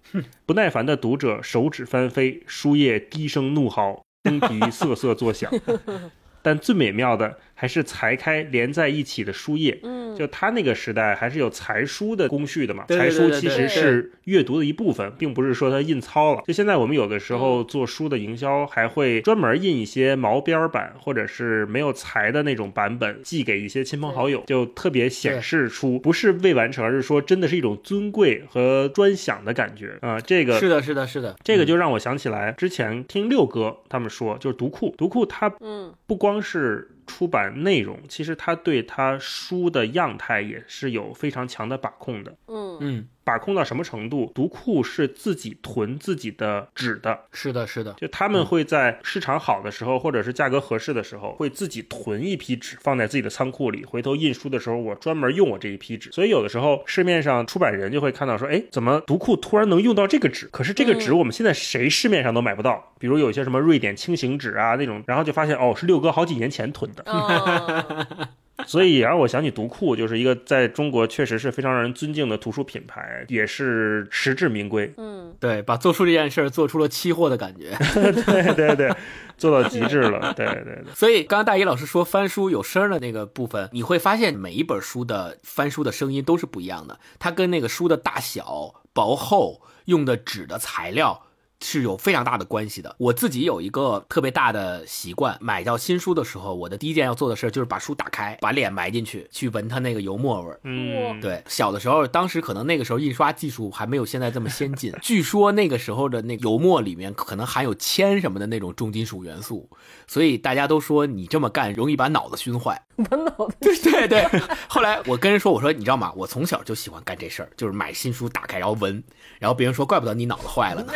[0.46, 5.52] 不耐烦的读者手指翻飞，书页低声怒嚎，封皮瑟瑟作响。
[6.40, 7.38] 但最美妙的。
[7.58, 16.42] 还是裁开连在一起的书页，嗯，就他那个时代还是有裁书的工序的嘛，裁书其实是阅读的一部分，并不是说它印糙了。
[16.46, 29.96] 就现在我们有的时候做书的营销，还会专门印一些毛边版或者是没有裁的那种版本，寄给一些亲朋好友，就特别显示出不是未完成，而是说真的是一种尊贵和专享的感觉。
[30.02, 30.20] 啊。
[30.20, 35.94] 这个是的，是的，是的，这个就让我想起来之前听六哥他们说，就是读库，读库它嗯。
[36.06, 36.90] 不光是。
[37.06, 42.36] 出版内容其实他对他书的样态也是有非常强的把控的。
[42.48, 44.30] 嗯嗯，把控到什么程度？
[44.32, 56.12] 读库是自己囤自己的纸的，是的，是的，就他们会在市场好的时候，或者是价格合适的时候，会自己囤一批纸放在自己的仓库里，回头印书的时候我专门用我这一批纸。
[56.12, 60.46] 所以有的时候市面上出版人就会看到说，哎，怎么读库突然能用到这个纸？
[60.52, 67.02] 可是这个纸我们现在谁市面上都买不到，比如有些什么瑞典轻型纸啊那种，然后就发现哦，是六哥好几年前囤的。
[67.06, 68.28] 嗯
[68.64, 74.90] 所以也让我想起读库，就是一个在中国确实是非常让人尊敬的图书品牌，也是实至名归。
[74.96, 77.76] 嗯，对，把做书这件事儿做出了期货的感觉。
[77.94, 78.90] 对对对，
[79.36, 80.32] 做到极致了。
[80.34, 80.84] 对对对。
[80.94, 91.25] 所以刚刚大一老师说翻书有声的那个部分，你会发现每一本书的翻书的声音都是不一样的，它跟那个书的大小、薄厚、用的纸的材料。
[91.60, 92.94] 是有非常大的关系的。
[92.98, 100.60] 我自己有一个特别大的习惯，买到新书的时候，我的第一件要做的事就是把书打开，把脸埋进去，去闻它那个油墨味儿。
[100.64, 109.68] 嗯，对，小的时候，当时可能那个时候印刷技术还没有现在这么先进， 据说那个时候的那油墨里面可能含有铅什么的那种重金属元素，
[110.06, 112.85] 所以大家都说你这么干容易把脑子熏坏。
[113.04, 114.26] 把脑袋对对对。
[114.68, 116.12] 后来我跟人说，我说你知道吗？
[116.16, 119.02] 我从小就喜欢干这事儿，就是买新书打开然后闻，
[119.38, 120.92] 然后别人说怪不得你脑子坏了呢。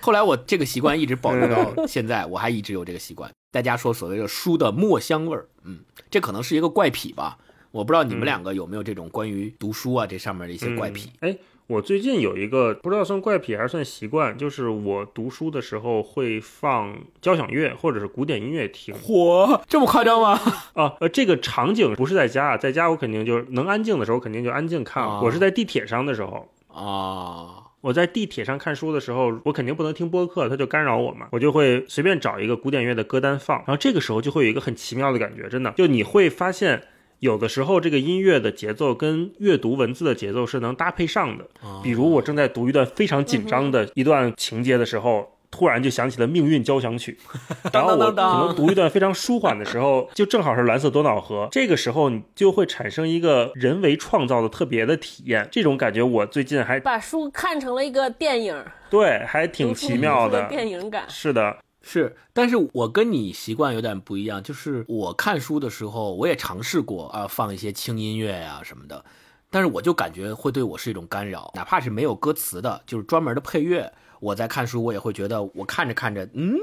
[0.00, 3.30] 后来我这个习惯一直保留到现在，我还一直有这个习惯。
[3.50, 5.80] 大家说所谓的书的墨香味儿，嗯，
[6.10, 7.38] 这可能是一个怪癖吧。
[7.70, 11.10] 我不知道你们两个有没有这种关于读书啊这上面的一些怪癖。
[11.20, 18.94] 哎、我最近有一个不知道算怪癖还是算习惯，就是我读书的时候会放交响乐或者是古典音乐听。
[18.94, 20.38] 嚯，这么夸张吗？
[20.74, 25.02] 啊，呃，这个场景不是在家，在家我肯定就是能安静的时候肯定就安静看。
[25.02, 36.82] 啊我是在地铁上的时候，啊，我在地铁上看书的时候，我肯定不能听播客，它就干扰我嘛，我就会随便找一个古典乐的歌单放，然后这个时候就会有一个很奇妙的感觉，真的，就你会发现。
[37.24, 41.46] 有的时候，这个音乐的节奏跟阅读文字的节奏是能搭配上的。
[41.82, 47.18] 比如我正在读一段非常紧张的一段情节的时候，突然就想起了《命运交响曲》，
[47.72, 51.48] 然后我可能读一段非常舒缓的时候，就正好是蓝色多瑙河。
[51.50, 60.46] 这个时候你就会产生一个人为创造的特别的体验，这种感觉我最近还把书看成了一个电影，对，还挺奇妙的。
[60.48, 61.04] 电影感。
[61.08, 69.04] 是的，是，但是我跟你习惯有点不一样，就是我看书的时候，我也尝试过啊，放一些轻音乐呀、什么的，
[69.50, 76.56] 但是我就感觉会对我是一种干扰，哪怕是没有歌词的，就是专门的配乐，我在看书，我也会觉得我看着看着，嗯，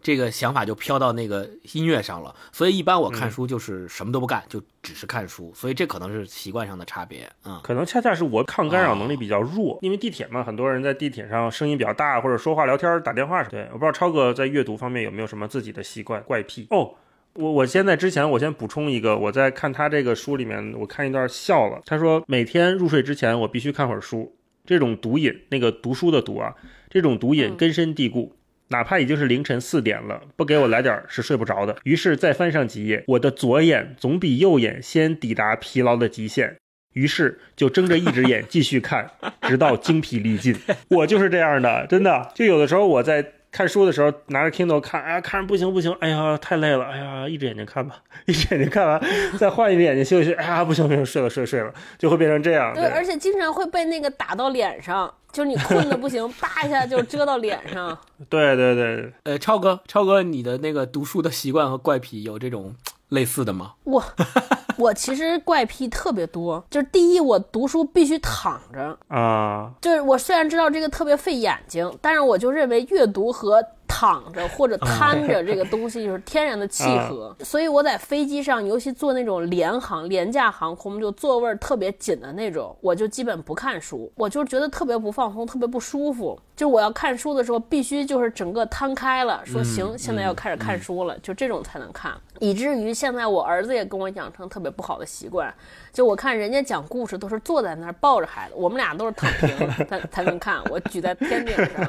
[0.00, 7.60] 这个想法就飘到那个音乐上了，所以一般我看书就是什么都不干，就只是看书，所以这可能是习惯上的差别，嗯。
[7.64, 13.42] 可能恰恰是我抗干扰能力比较弱，因为地铁嘛，很多人在地铁上声音比较大，或者说话、聊天、打电话。
[13.44, 16.94] 对，我不知道超哥在阅读方面有没有什么自己的习惯怪癖哦。
[17.34, 21.80] 我我现在之前我先补充一个，我在看他这个书里面，我看一段笑了。
[21.84, 24.34] 他说每天入睡之前我必须看会儿书，
[24.64, 26.54] 这种毒瘾，那个读书的毒啊，
[26.88, 28.32] 这种毒瘾根深蒂固。
[28.68, 31.76] 哪怕已经是凌晨四点了，不给我来点儿是睡不着的。
[31.84, 36.56] 于是再翻上几页，我的左眼总比右眼先抵达疲劳的极限，
[36.92, 39.10] 于是就睁着一只眼继续看，
[39.42, 40.54] 直到精疲力尽。
[40.90, 42.30] 我就是这样的，真的。
[42.34, 49.02] 就有的时候我在看书的时候，拿着 Kindle 看，哎呀，看着不行不行，哎呀，太累了，哎呀，一只眼睛看吧， 一只眼睛看完，
[49.36, 52.72] 再换一只眼睛休息，哎呀，不行不行，睡了睡了睡了，就会变成这样。
[52.72, 57.98] 对，而且经常会被那个打到脸上，就是你困的不行， 叭一下就遮到脸上。
[58.28, 62.72] 对对对对，呃，超哥，超哥，你的那个读书的习惯和怪癖有这种
[63.08, 63.74] 类似的吗？
[63.84, 64.02] 我
[64.78, 86.38] 我其实怪癖特别多，就是第一，我读书必须躺着，啊，就是我虽然知道这个特别费眼睛，但是我就认为阅读和躺着或者瘫着这个东西就是天然的契合，所以我在飞机上，尤其坐那种联航、廉价航空，就座位儿特别紧的那种，我就基本不看书，我就觉得特别不放松，特别不舒服。
[86.54, 92.12] 就我要看书的时候，必须就是整个摊开了，说行，现在要开始看书了，就这种才能看。
[92.40, 95.52] 以至于现在我儿子也跟我养成特别不好的习惯，
[95.92, 101.88] 就我看人家讲故事都是坐在那儿抱着孩子，我们俩都是躺平才才能看，我举在天顶上，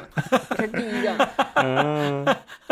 [0.56, 1.28] 这是第一个。
[1.56, 2.24] 嗯，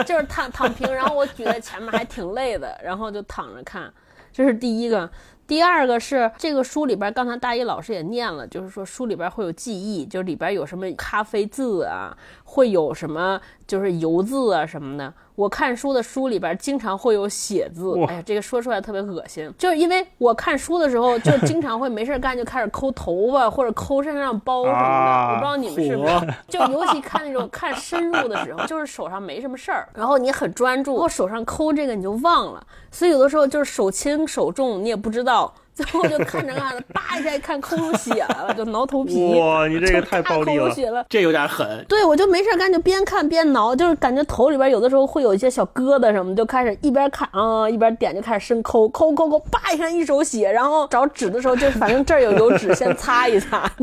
[0.06, 3.92] 就是躺躺平，然后我举在前面还挺累的，然后就躺着看，
[4.32, 5.08] 这是第一个。
[5.46, 12.14] 第二个是这个书里边，刚才大一老师也念了，就是说书里边会有记忆，就里边有什么咖啡渍啊，
[12.44, 15.10] 会有什么就是油渍啊什么的。
[15.38, 26.34] 我看书的书里边经常会有血字，哇哎呀，这个说出来特别恶心，就是因为我看书的时候，就 经常会没事干就开始抠头发或者抠身上包什么的，啊我不知道你们是不是。
[26.48, 39.32] 就尤其看那种看深入的时候，就是手上没什么事儿，然后你很专注，然后手上抠这个你就忘了，所以有的时候就是手轻手重，你也不知道最后就看着看着，叭一下一看抠出血来了，就挠头皮。
[39.38, 41.06] 哇，你这个太暴力了！
[41.08, 41.84] 这有点狠。
[41.88, 53.70] 对，我就没事干就边看边挠，就是感觉头里边有的时候会有一些小疙瘩什么，就开始一边看啊一边点，就开始深抠抠抠抠，叭一下一手血，然后找纸的时候就反正这儿有油纸，先擦一擦，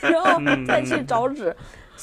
[0.00, 1.54] 然后再去找纸。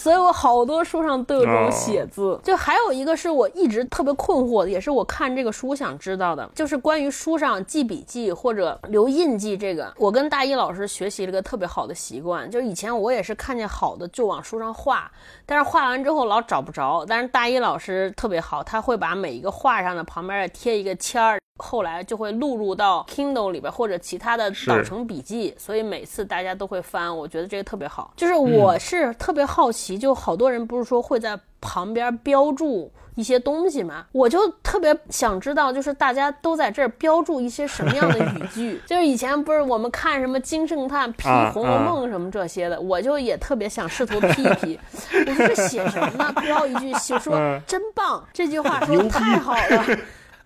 [0.02, 9.94] 所以我好多书上都有这种写字，就还有一个是我一直特别困惑的，也是我看这个书想知道的，就是关于书上记笔记或者留印记这个。
[9.98, 15.12] 我跟大一老师学习了个特别好的习惯，就是以前我也是看见好的就往书上画，
[15.52, 17.06] 但是画完之后老找不着。
[17.06, 21.38] 但是大一老师特别好，他会把每一个画上的旁边贴一个签儿。
[21.58, 28.14] 后来就会录入到 Kindle 里边或者其他的导成笔记，所以每次大家都会翻，我觉得这个特别好。
[28.16, 34.06] 就是我是特别好奇，就好多人不是说会在旁边标注一些东西嘛？
[34.12, 38.82] 我就特别想知道，就是大家都在这儿标注一些什么样的语句？
[38.88, 44.80] 就是以前不是我们看什么金圣叹批《红楼梦》什么这些的，我就也特别想试图批一批。
[45.26, 46.34] 我说这写什么呢？
[46.42, 47.36] 标一句写说
[47.68, 49.86] 真棒，这句话说太好了。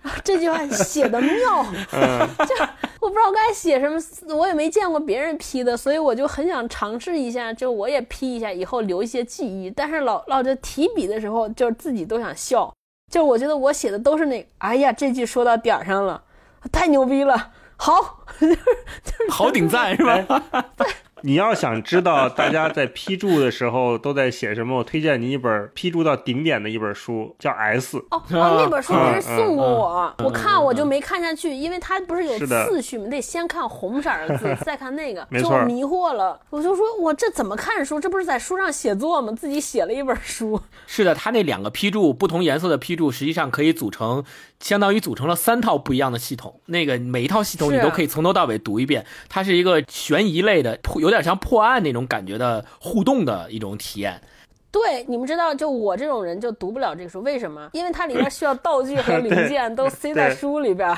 [0.24, 1.64] 这句话写的妙，
[2.46, 2.56] 就
[3.00, 4.00] 我不知道该写什么，
[4.36, 9.70] 我也没见过别人批的，所以我就很想尝试一下，就我也批一下，以后留一些记忆。
[9.70, 12.72] 但是老老这提笔的时候，就自己都想笑，
[13.12, 16.24] 就我觉得我写的都是那，哎呀，这句说到点儿上了，
[16.72, 20.44] 太牛逼了，好， 就是就是好顶赞是吧？
[20.78, 20.88] 对。
[21.26, 27.98] 你要想知道大家在批注的时候都在写什么，我推荐你一本批注到顶点的一本书，叫《S》。
[28.12, 33.08] 哦哦，那本书别人送过我，我看我就没看下去，因为它不是有次序吗？
[33.10, 36.40] 得先看红色的字， 再看那个，就迷惑了。
[36.52, 38.00] 我就说，我这怎么看书？
[38.00, 39.34] 这不是在书上写作吗？
[39.34, 40.62] 自己写了一本书。
[40.86, 44.24] 是的，它那两个批注，不同颜色的批注，实际上可以组成，
[44.60, 46.62] 相当于组成了三套不一样的系统。
[46.68, 49.04] 那个每一套系统你都可以从头到尾读一遍。
[49.28, 51.16] 它是一个悬疑类的，有点。
[51.16, 54.22] 有点像破案那种感觉的互动的一种体验。
[54.70, 57.70] 对，你们知道，就我这种人就读不了这个书，为什么？
[57.72, 60.94] 因为它里面需要道具和 零件都塞在书里边，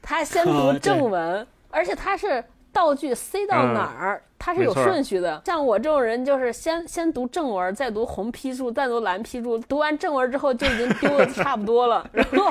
[0.00, 5.42] 他先读正文，而且它是道具塞到哪儿，它是有顺序的。
[5.44, 12.50] 像我这种人，就是先先读正文，再读红批注，再读蓝批注，读完正文之后就已经丢的差不多了， 然后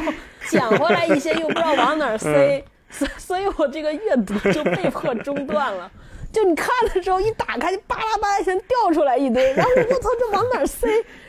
[0.49, 5.91] 捡回来一些又不知道往哪儿塞，所所以我这个阅读就被迫中断了。
[6.32, 10.88] 就你看的时候，一打开就巴拉巴拉先掉出来一堆，然后我操，这往哪塞？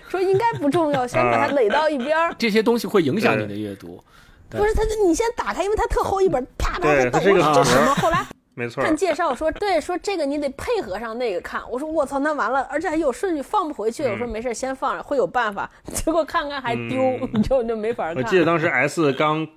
[0.08, 2.34] 说应该不重要，先把它垒到一边儿。
[2.36, 4.02] 这些东西会影响你的阅读。
[4.50, 7.18] 不是他，你先打开，因为它特厚一本，啪啪的抖。
[7.18, 7.94] 我说这什么？
[7.94, 8.26] 后来
[8.60, 11.62] 没错，看介绍说，对，说这个你得配合上那个看。
[11.70, 14.04] 我说我操，那完了，而且还有顺序，放不回去。
[14.04, 15.70] 我说没事，先放着，会有办法。
[15.94, 18.16] 结果看看还丢，你就就没法看。
[18.16, 19.48] 我记得当时 S 刚。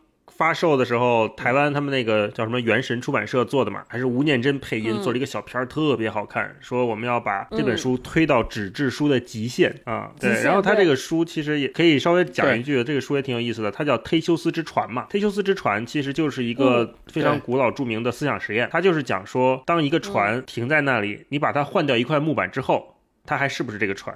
[0.43, 6.53] 发售的时候，台湾他们那个叫什么元神出版社做的嘛，还是吴念真配音做了一个小片儿，特别好看。
[6.59, 10.11] 说我们要把这本书推到纸质书的极限啊！
[10.19, 15.07] 对，然后他这个书其实也可以稍微讲一句，这个书也挺有意思的，它叫《忒修斯之船》嘛。
[15.09, 24.13] 忒修斯之船其实就是一个非常古老著名的思想实验，它就是讲说，当一个船停在那里，你把它换掉一块木板之后，它还是不是这个船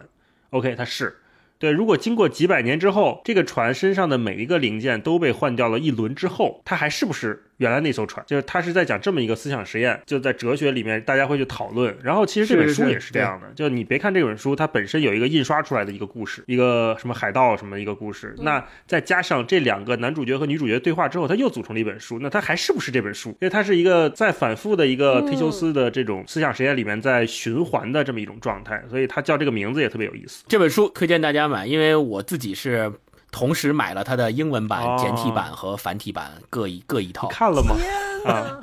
[0.50, 1.16] ？OK，它是。
[1.60, 7.47] 对，如果经过几百年之后，这个船身上的每一个零件都被换掉了一轮之后，它还是不是？
[7.58, 11.96] 原来那艘船，就是他是在讲这么一个思想实验，就在哲学里面，大家会去讨论。
[12.04, 22.20] 然后其实这本书也是这样的，就你别看这本书，它本身有一个印刷出来的一个故事，一个什么海盗什么一个故事，那再加上这两个男主角和女主角对话之后，它又组成了一本书。
[22.20, 23.30] 那它还是不是这本书？
[23.32, 30.44] 因为它是一个在反复的一个忒修斯的这种思想实验里面在循环的这么一种状态，所以它叫这个名字也特别有意思。
[30.48, 32.92] 这本书推荐大家买，因为我自己是。
[33.32, 37.76] 同时买了它的英文版、简体版和繁体版各一各一套，看了吗？
[38.26, 38.60] 啊，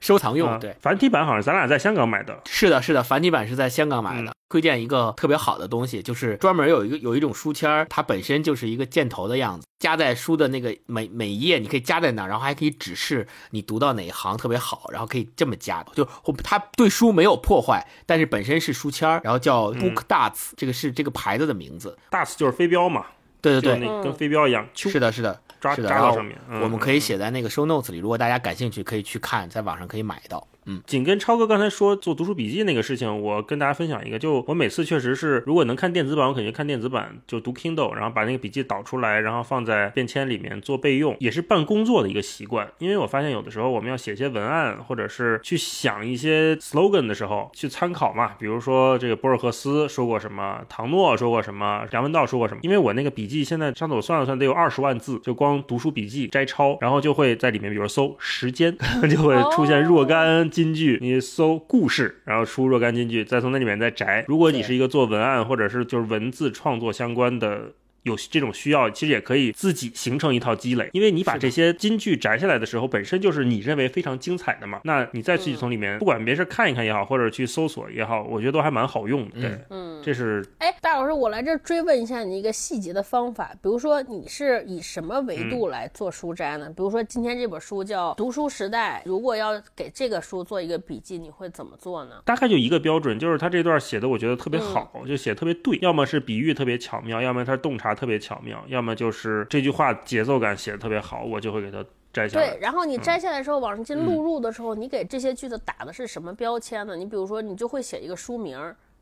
[0.00, 0.58] 收藏用。
[0.60, 2.40] 对，繁体版好像咱俩在香港买的。
[2.46, 4.32] 是的，是的，繁体版是在香港买的。
[4.48, 16.08] 推荐一个特别好的东西，就是专门有一个有一种书签儿它本身就是一个箭头的样子，夹在书的那个每每一页，你可以夹在那儿，然后还可以指示你读到哪一行特别好，然后可以这么夹，就
[16.42, 23.04] 它对书没有破坏，但是本身是书签儿然后叫 Book Dots，这个是这个牌子的名字，Dots 就是飞镖嘛。
[23.40, 25.88] 对对对，跟飞镖一样，是的，是的，抓是的。
[25.88, 26.38] 扎到上面。
[26.62, 30.46] 我们可以写在那个 show notes 里，如果大家感兴趣，可以去看，在网上可以买到。
[30.68, 42.68] 嗯，紧跟超哥刚才说做读书笔记那个事情，我跟大家分享一个，就我每次确实是，如果能看电子版，我肯定看电子版，就读 Kindle，然后把那个笔记导出来，然后放在便签里面做备用，也是办工作的一个习惯。
[42.78, 52.60] 因为我发现有的时候我们要写一些文案，或者是去想一些 slogan 的时候，去参考嘛，比如说这个博尔赫斯说过什么，唐诺说过什么，梁文道说过什么。
[52.62, 58.76] 因为我那个笔记现在上次我算了算，得有二十万字，就光读书笔记摘抄，然后就会在里面，比如搜时间，
[59.08, 60.98] 就会出现若干金句。
[61.00, 64.24] 你搜故事，然后出若干金句，再从那里面再摘。
[64.26, 67.72] 如果你是一个做文案或者是就是文字创作相关的。
[68.02, 74.80] 有这种需要，其实也可以自己形成一套积累，因为你把这些金句摘下来的时候，本身就是你认为非常精彩的嘛。
[74.84, 79.40] 那你再去从里面，不管没事看一看也好，或者去搜索也好，我觉得都还蛮好用的。
[79.40, 86.68] 对，嗯，这是哎，大老师，我来这追问一下你一个细节的方法，比如说你是以什么维度来做书摘呢？
[86.70, 92.22] 比如说今天这本书叫《读书时代》，如果要给这个书做一个笔记，你会怎么做呢？
[92.24, 102.48] 大概就一个标准，就是他这段写的我觉得特别好，就写特别对，要么是比喻特别巧妙，要么他洞察特别巧妙，要么就是这句话节奏感写的特别好，我就会给它摘下来。
[102.48, 106.94] 对，然后你摘下来的时候，往上进录入的时候，你给这些句子打的是什么标签呢？
[106.94, 108.56] 你比如说，你就会写一个书名，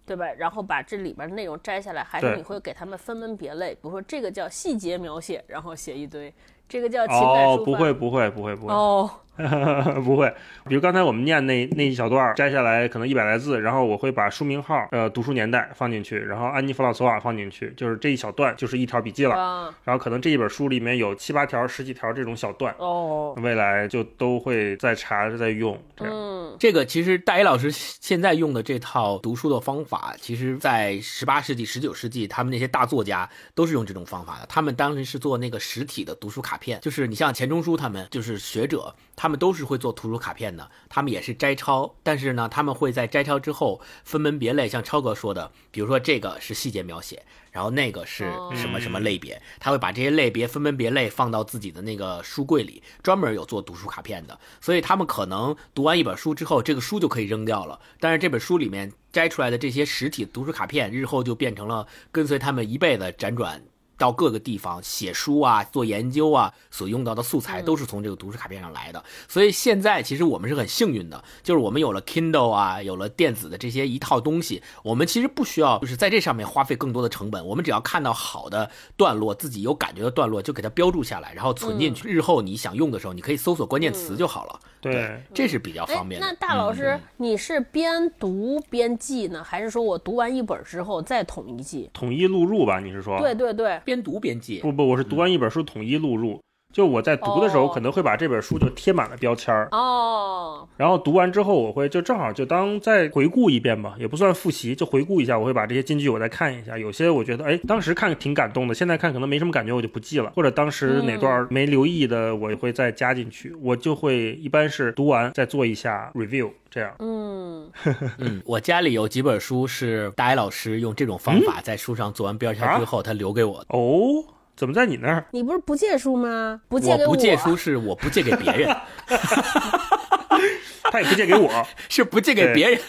[0.06, 0.24] 对吧？
[0.38, 3.74] 然后把这里边的内容摘下来，还是你会给他们分门别类？
[3.74, 6.32] 比如说这个叫细节描写，然后写一堆；
[6.66, 7.62] 这个叫情感抒，发。
[7.62, 8.72] 哦不会，不会，不会，不会。
[8.72, 9.10] 哦，
[10.04, 10.32] 不会，
[10.68, 19.34] 比如刚才我们念那那一小段儿摘下来，可能一百来字，然后我会把书名号、呃读书年代放进去，然后安妮弗朗索瓦放进去，就是这一小段就是一条笔记了。
[19.34, 25.78] 啊，然后可能这一本书里面有七八条、十几条这种小段，哦，未来就都会再查再用。
[25.96, 34.46] 这样，嗯，这个其实大一老师现在用的这套读书的方法，其实在十八世纪、十九世纪，他们那些大作家都是用这种方法的。
[34.46, 40.70] 他们当时是做那个实体的读书卡片，就是你像钱钟书他们，就是学者，他们都是会做图书卡片的。
[40.88, 54.38] 他们也是摘抄，但是呢，他们会在摘抄之后分门别类，像超哥说的，比如说这个是细节描写，然后那个是什么什么类别，他会把这些类别分门别类放到自己的那个书柜里，专门有做读书卡片的。
[54.60, 63.62] 所以他们可能读完一本书之后，这个书就可以扔掉了，但是这本书里面摘出来的这些实体读书卡片，日后就变成了跟随他们一辈子辗转。
[63.98, 69.02] 到各个地方写书啊、做研究啊，所用到的素材都是从这个读书卡片上来的。
[69.28, 77.44] 所以现在其实我们是很幸运的，就是我们有了 Kindle 啊，有了电子的这些一套东西，我们其实不需要就是在这上面花费更多的成本。
[77.46, 82.08] 我们只要看到好的段落，自己有感觉的段落，就给它标注下来，然后存进去。
[82.08, 84.60] 日后你想用的时候，你可以搜索关键词就好了。
[84.80, 86.26] 对，这是比较哎方，便的。
[86.26, 91.90] 那大老师，你是边读边记呢，还是说我读完一本之后再统一记？
[91.92, 92.78] 统一录入吧？
[92.78, 93.18] 你是说？
[93.18, 94.58] 对对对，边读边记。
[94.58, 96.42] 不不，我是读完一本书统一录入。
[96.72, 105.38] 就我在读的时候，哦可能会把这本书就贴满了标签儿，哦，然后读完之后，我会就正好就当再回顾一遍吧，也不算复习，就回顾一下。
[105.38, 110.30] 我会把这些金句我再看一下，有些我觉得哎，当时看挺感动的，现在看可能没什么感觉，我就不记了。
[110.36, 113.54] 或者当时哪段没留意的，我会再加进去。
[113.62, 116.94] 我就会一般是读完再做一下 review，这样。
[116.98, 117.70] 嗯，
[118.18, 123.66] 嗯，我家里有几本书是大一老师用这种方法在书上做完标签之后，他留给我的。
[123.70, 124.22] 哦，
[124.56, 125.26] 怎么在你那儿？
[125.32, 126.60] 你不是不借书吗？
[126.68, 128.74] 不借给我不借书，是我不借给别人，
[130.90, 132.80] 他也不借给我， 是不借给别人。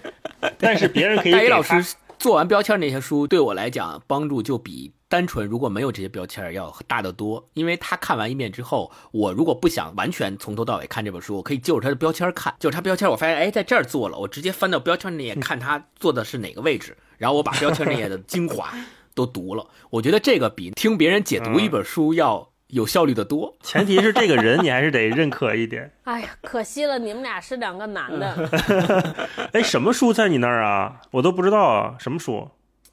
[0.58, 1.48] 但是别人可以大一。
[1.48, 7.48] 老师做完标签那些书，对我来讲帮助就比单纯如果没有这些标签要大得多。
[7.54, 18.72] 因为他看完一遍之后，我如果不想完全从头到尾看这本书，我可以就着他的标签看，就是他标签，我发现哎在这儿做了，我直接翻到标签那页看他做的是哪个位置，然后我把标签那页的精华
[19.18, 19.66] 都读了。
[19.90, 23.56] 我觉得这个比听别人解读一本书要有效率的多。
[23.62, 25.90] 前提是这个人你还是得认可一点。
[26.04, 28.48] 哎呀，可惜了，你们俩是两个男的。
[29.52, 31.00] 哎，什么书在你那儿啊？
[31.10, 32.48] 我都不知道啊，什么书？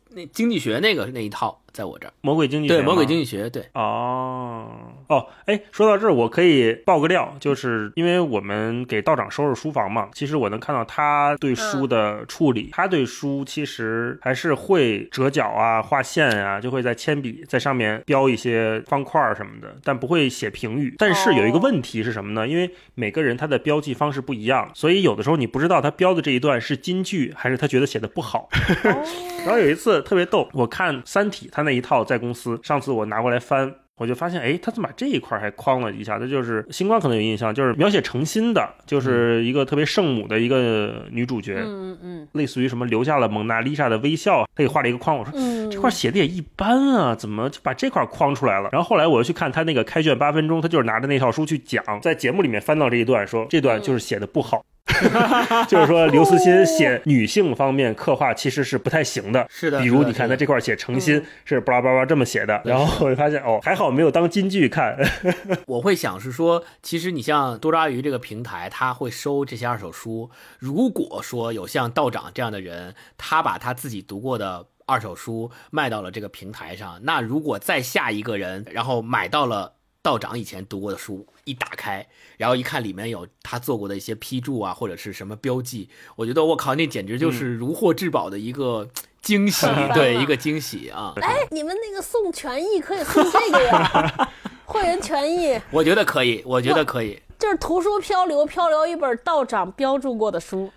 [0.10, 2.82] 那经济学那个那一套在我这儿，魔鬼经济学对。
[2.86, 4.70] 魔鬼经济学，对，哦
[5.10, 20.96] 哦，哎，说到这儿，我可以爆个料，就是因为我们给道长收拾书房嘛，其实我能看到他对书的处理，他对书其实还是会折角啊、画线啊，就会在铅笔在上面标一些方块儿什么的，但不会写评语。
[20.98, 22.48] 但是有一个问题是什么呢？
[22.48, 28.48] 因为每个人他的标记方式不一样，所以有的时候你不知道他标的这一段是金句，还是他觉得写的不好。
[29.46, 33.74] 然后有一次特别逗，我看《三体》他那一套在公司，上次我拿过来翻。
[33.97, 36.20] 我就发现，哎，他怎么把这一块还框了一下？
[36.20, 45.16] 他就是星光可能有印象，就是描写诚心的，就是一个特别圣母的一个女主角，嗯嗯类似于什么留下了蒙娜丽莎的微笑，他给画了一个框。
[45.18, 48.68] 我说嗯，这块写的也一般啊，怎么就把这块框出来了？
[48.74, 54.61] 然后后来我又去看他那个开卷八分钟，他就是拿着那套书去讲，在节目里面翻到这一段，说这段就是写的不好。
[55.68, 59.46] 就是说刘慈欣写女性方面刻画其实是不太行的。
[59.50, 64.98] 是的，比如你看他这块写诚心是巴拉巴拉这么写的，然后我就发现哦，还好没有当金句看。
[65.68, 70.30] 我会想是说，其实你像多抓鱼这个平台，他会收这些二手书。
[70.60, 79.74] 如果说有像道长这样的人，他把他自己读过的二手书卖到了这个平台上，那如果再下一个人，然后买到了
[80.06, 82.06] 道长以前读过的书，一打开，
[82.38, 88.88] 然后一看里面有他做过的一些批注啊，或者是什么标记，我觉得我靠，那简直就是如获至宝的一个
[89.24, 91.12] 惊喜， 对，一个惊喜啊！
[91.26, 94.30] 哎，你们那个送权益可以送这个呀，
[94.66, 100.72] 会员权益，我觉得可以，我觉得可以，就是图书漂流，漂流一本道长标注过的书。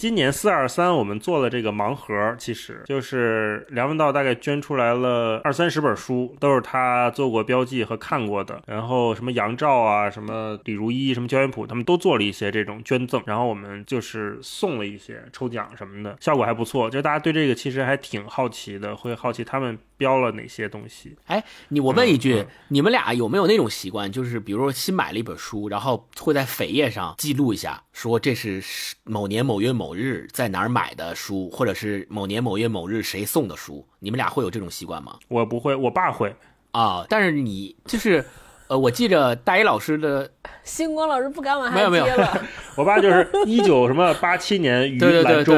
[0.00, 8.62] 今年四二三，我们做了这个盲盒，其实就是梁文道大概捐出来了二三十本书，都是他做过标记和看过的。
[8.66, 13.22] 然后什么杨照啊，什么李如一，什么焦元溥，他们都做了一些这种捐赠。
[13.26, 16.88] 然后我们就是送了一些抽奖什么的，效果还不错。
[16.88, 21.14] 就大家对这个其实还挺好奇的，会好奇他们标了哪些东西。
[21.26, 28.62] 哎，你我问一句，你们俩有没有那种习惯，就是比如说新买了一本书，然后会在扉页上记录一下，说这是
[29.04, 29.89] 某年某月某。
[29.90, 35.18] 某日在哪儿买的书，或者是某年某月某日谁送的书，你们俩会有这种习惯吗？
[35.26, 36.32] 我不会，我爸会
[36.70, 37.04] 啊。
[37.08, 38.24] 但是你就是，
[38.68, 40.30] 呃，我记着大一老师的
[40.62, 42.40] 星光老师不敢往下接了。
[42.78, 45.54] 我爸就是一九什么八七年于兰州，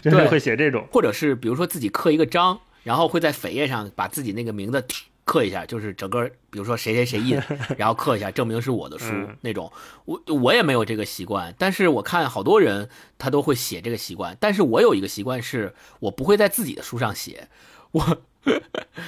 [0.00, 4.86] 真的会写这种，或者是比如说自己刻一个章，然后会在扉页上把自己那个名字。
[5.32, 7.40] 刻一下，就是整个，比如说谁谁谁印，
[7.78, 9.06] 然后刻一下，证明是我的书
[9.40, 9.72] 那种。
[10.04, 14.36] 我我也没有这个习惯，但是我看好多人他都会写这个习惯。
[14.38, 17.48] 但是我有一个习惯，是我不会在自己的书上写。
[17.92, 18.18] 我，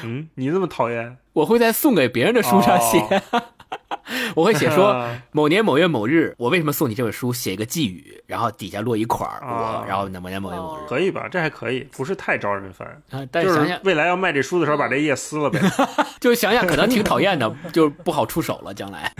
[0.02, 1.18] 嗯，你这么讨厌？
[1.35, 3.05] 我会在送给别人的书上写。
[4.37, 7.32] 我会写说 某年某月某日，我为什么送你这本书？
[7.32, 11.26] 写一个寄语，然后底下落一块儿我，然后某年某月某日，可以吧？
[11.28, 12.87] 这还可以，不是太招人烦。
[13.11, 15.61] 啊，但是想想未来要卖这书的时候，把这页撕了呗。
[16.20, 18.72] 就想想可能挺讨厌的，就不好出手了。
[18.72, 19.11] 将来，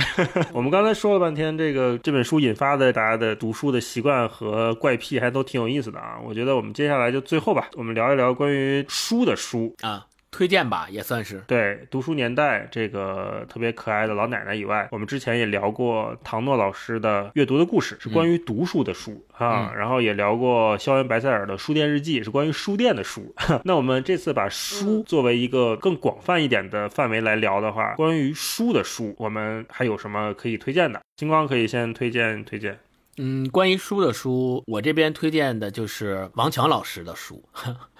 [0.53, 6.19] 我们刚才说了半天，这个这本书引发的大家的读书的习惯和怪癖，还都挺有意思的啊。
[6.25, 10.07] 我觉得我们接下来就最后吧，我们聊一聊关于书的书啊。
[10.35, 23.33] 推荐吧，也算是对读书年代这个特别可爱的老奶奶以外，我们之前也聊过唐诺老师的阅读的故事，是关于读书的书啊，然后也聊过肖恩白塞尔的书店日记，是关于书店的书。
[23.63, 31.01] 那我们这次把书作为一个更广泛一点的范围来聊的话，关于书的书，我们还有什么可以推荐的？
[31.17, 32.77] 星光可以先推荐推荐。
[33.19, 37.41] 嗯，关于书的书，我这边推荐的就是王强老师的书。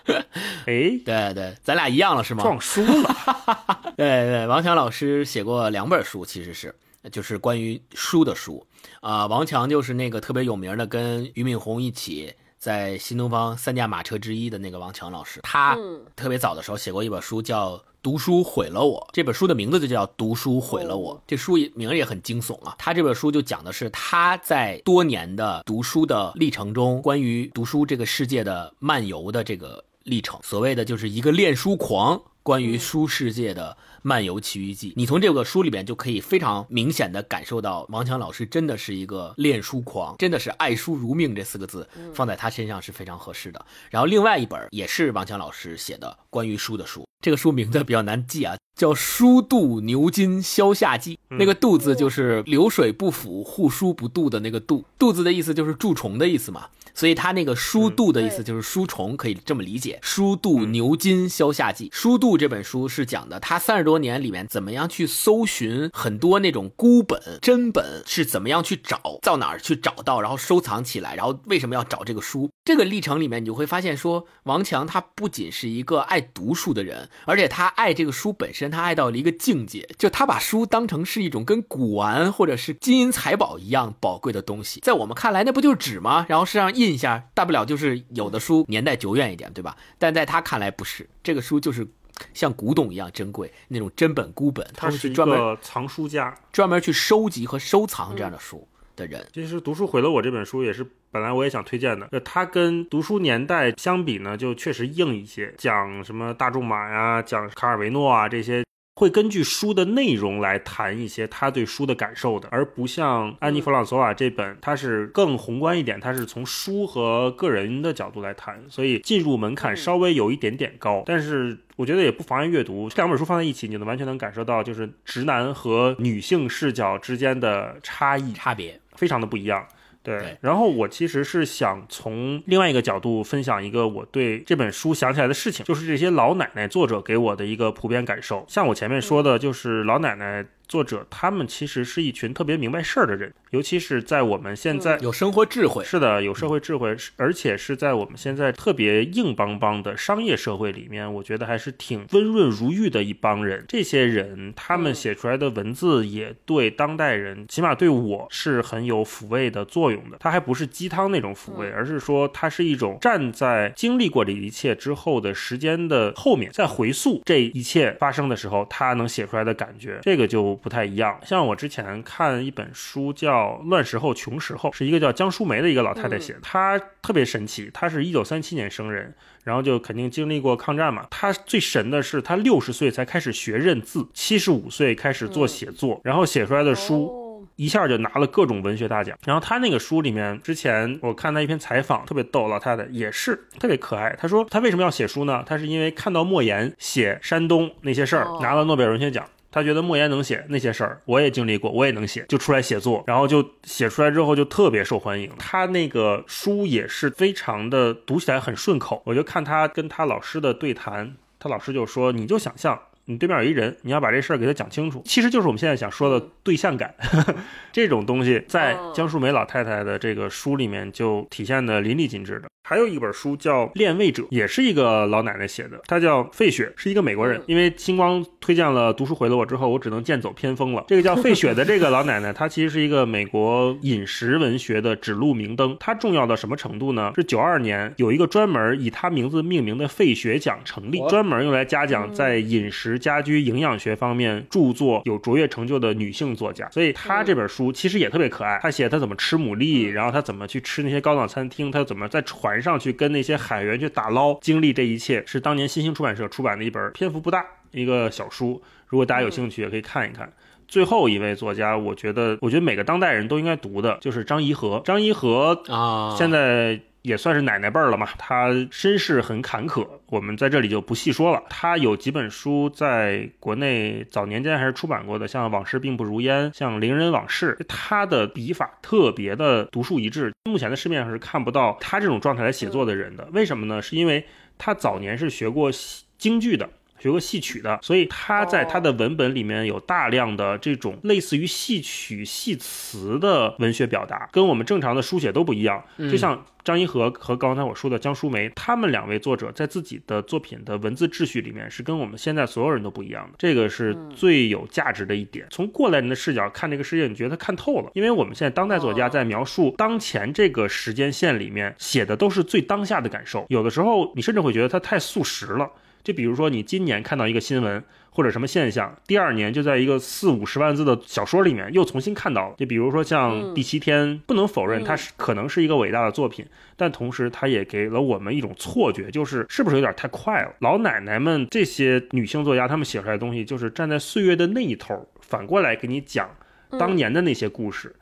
[0.67, 2.43] 哎，对对，咱俩一样了是吗？
[2.43, 3.17] 撞书了。
[3.97, 6.75] 对对，王强老师写过两本书，其实是
[7.11, 8.67] 就是关于书的书
[9.01, 9.27] 啊。
[9.27, 15.41] 王强就是那个特别有名的，跟俞敏洪一起在新东方三驾马车之一的那个王强老师。
[15.43, 15.77] 他
[16.15, 19.01] 特别早的时候写过一本书，叫《读书毁了我》。
[19.15, 21.17] 这本书的名字就叫《读书毁了我》。
[21.27, 22.75] 这书名也很惊悚啊。
[22.79, 29.83] 他这本书就讲的是他在多年的读书的历程中，关于读书这个世界的漫游的这个。
[30.05, 34.93] 历程，所谓的就是一个恋书狂，关于书世界的漫游奇遇记。
[34.97, 43.65] 你从这个书里边就可以非常明显的感受到，王强老师真的是一个恋书狂，真的是爱书如命这四个字放在他身上是非常合适的。
[43.91, 51.15] 然后另外一本也是王强老师写的关于书的书，这个书名字比较难记啊，叫《书渡牛津消夏记》。
[51.37, 56.69] 那个“渡”字就是流水不腐，护书不渡的那个“渡”，“渡”字的意思就是蛀虫的意思嘛。
[56.95, 59.99] 所以他那个书度的意思就是书虫，可以这么理解。
[60.03, 72.49] 书度牛津消夏记，书度这本书是讲的他三十多年里面怎么样去搜寻很多那种孤本真本是怎么样去找到哪儿去找到，然后收藏起来，然后为什么要找这个书？
[72.65, 84.79] 这个历程里面你就会发现说，王强他不仅是一个爱读书的人，而且他爱这个书本身，他爱到了一个境界，就他把书当成是一种跟古玩或者是金银财宝一样宝贵的东西。
[84.81, 86.25] 在我们看来，那不就是纸吗？
[86.29, 86.85] 然后是让印。
[86.85, 89.75] 印一下，大不了就是有的书年代久远一点，对吧？
[89.99, 91.89] 但在他看来不是，这个书就是
[92.35, 94.71] 像古董一样珍贵，那种真本孤本。
[94.77, 99.27] 他是专门藏书家，专门去收集和收藏这样的书的人。
[99.33, 108.65] 其实《读书毁了我》这本书也是本来我也想推荐的，它跟《读书年代》相比呢，就确实硬一些，讲什么大仲马呀，讲卡尔维诺啊这些。
[108.97, 121.03] 会根据书的内容来谈一些他对书的感受的，而不像安妮弗朗索瓦这本，它是更宏观一点，它是从书和个人的角度来谈，所以进入门槛稍微有一点点高。
[121.07, 129.67] 但是我觉得也不妨碍阅读，这两本书放在一起，你能完全能感受到就是直男和女性视角之间的差异差别，非常的不一样。
[130.05, 138.45] 对，然后我其实是想从另外一个角度分享一个我对这本书想起来的事情，就是这些老奶奶作者给我的一个普遍感受。
[138.47, 140.45] 像我前面说的，就是老奶奶。
[140.67, 153.65] 作者他们其实是一群特别明白事儿的人，尤其是在我们现在有生活智慧，是的，有社会智慧，而且是在我们现在特别硬邦邦的商业社会里面，我觉得还是挺温润如玉的一帮人。
[153.69, 160.17] 这些人他们写出来的文字也对当代人，起码对我是很有抚慰的作用的。
[160.21, 170.54] 它还不是鸡汤那种抚慰，而是说它是一种站在经历过这一切之后的时间的后面，在回溯这一切发生的时候，他能写出来的感觉，这个就。
[170.57, 181.07] 不太一样，像我之前看一本书叫《乱时候穷时候》，是一个叫江淑梅的一个老太太写的，她特别神奇，她是一九三七年生人，然后就肯定经历过抗战嘛。
[181.11, 189.17] 她最神的是，她六十岁才开始学认字，七十五岁开始做写作，然后写出来的书一下就拿了各种文学大奖。
[189.25, 194.15] 然后她那个书里面，之前我看她一篇采访，特别逗，老太太也是特别可爱。
[194.19, 195.43] 她说她为什么要写书呢？
[195.47, 199.25] 她是因为看到莫言写山东那些事儿，拿了诺贝尔文学奖。
[199.55, 205.31] 他觉得莫言能写那些事儿，我也经历过，我也能写，就出来写作，然后就写出来之后就特别受欢迎。
[205.39, 216.93] 他那个书也是非常的读起来很顺口，我就看他跟他老师的对谈，他老师就说：“你就想象你对面有一人，你要把这事儿给他讲清楚，其实就是我们现在想说的对象感，
[217.71, 227.39] 这种东西在江淑梅老太太的这个书里面就体现的淋漓尽致的。”还有一本书叫《恋位者》，也是一个老奶奶写的，她叫费雪，是一个美国人。
[227.47, 230.83] 因为星光推荐了读书毁了我之后，我只能剑走偏锋了。
[230.89, 235.77] 这个叫费雪的这个老奶奶， 她其实是一个美国饮食文学的指路明灯。
[235.79, 237.13] 她重要到什么程度呢？
[237.15, 246.67] 是九二年有一个专门以她名字命名的费雪奖成立，专门用来嘉奖在饮食、家居、营养学方面著作有卓越成就的女性作家。
[246.71, 248.59] 所以她这本书其实也特别可爱。
[248.63, 252.54] 她写她怎么吃牡蛎，然后她怎么去吃那些高档餐厅，她怎么在传。
[252.55, 258.63] 船上去跟那些海员去打捞，经历这一切是当年新兴出版社出版的一本篇幅不大一个小书。
[258.87, 260.33] 如果大家有兴趣，也可以看一看。
[260.69, 264.81] 最后一位作家，我觉得，我觉得每个当代人都应该读的就是张颐和。
[264.85, 266.81] 张颐和啊，现在。
[267.05, 271.43] 也算是奶奶辈儿了嘛，他身世很坎坷，我们在这里就不细说了。
[271.51, 280.33] 他有几本书在国内早年间还是出版过的，像《往事并不如烟》，像《伶人往事》，他的笔法特别的独树一帜。
[280.49, 283.29] 目前的市面上是看不到他这种状态来写作的人的。
[283.35, 283.83] 为什么呢？
[283.83, 284.25] 是因为
[284.57, 285.71] 他早年是学过
[286.17, 286.67] 京剧的。
[287.05, 295.85] 学过戏曲的，所以他在他的文本里面有大量的这种类似于戏曲戏词的文学表达，跟我们正常的书写都不一样。
[295.99, 305.47] 就像张一和和刚才我说的江淑梅，他们两位作者在自己的作品的文字秩序里面是跟我们现在所有人都不一样的，这个是最有价值的一点。
[305.51, 315.71] 从过来人的视角看这个世界，你觉得他看透了，因为我们现在当代作家在描述当前这个时间线里面写的都是最当下的感受，有的时候你甚至会觉得他太速食了。
[316.05, 322.55] 就比如说，你今年看到一个新闻或者什么现象，第二年就在一个四五十万字的小说里面又重新看到了。
[322.59, 326.45] 就比如说像《第七天》，不能否认它是可能是一个伟大的作品，
[326.77, 330.55] 但同时它也给了我们一种错觉，就是是不是有点太快了？
[330.61, 336.31] 老奶奶们这些女性作家，她们写出来的东西，就是站在岁月的那一头，反过来给你讲
[336.79, 337.97] 当年的那些故事。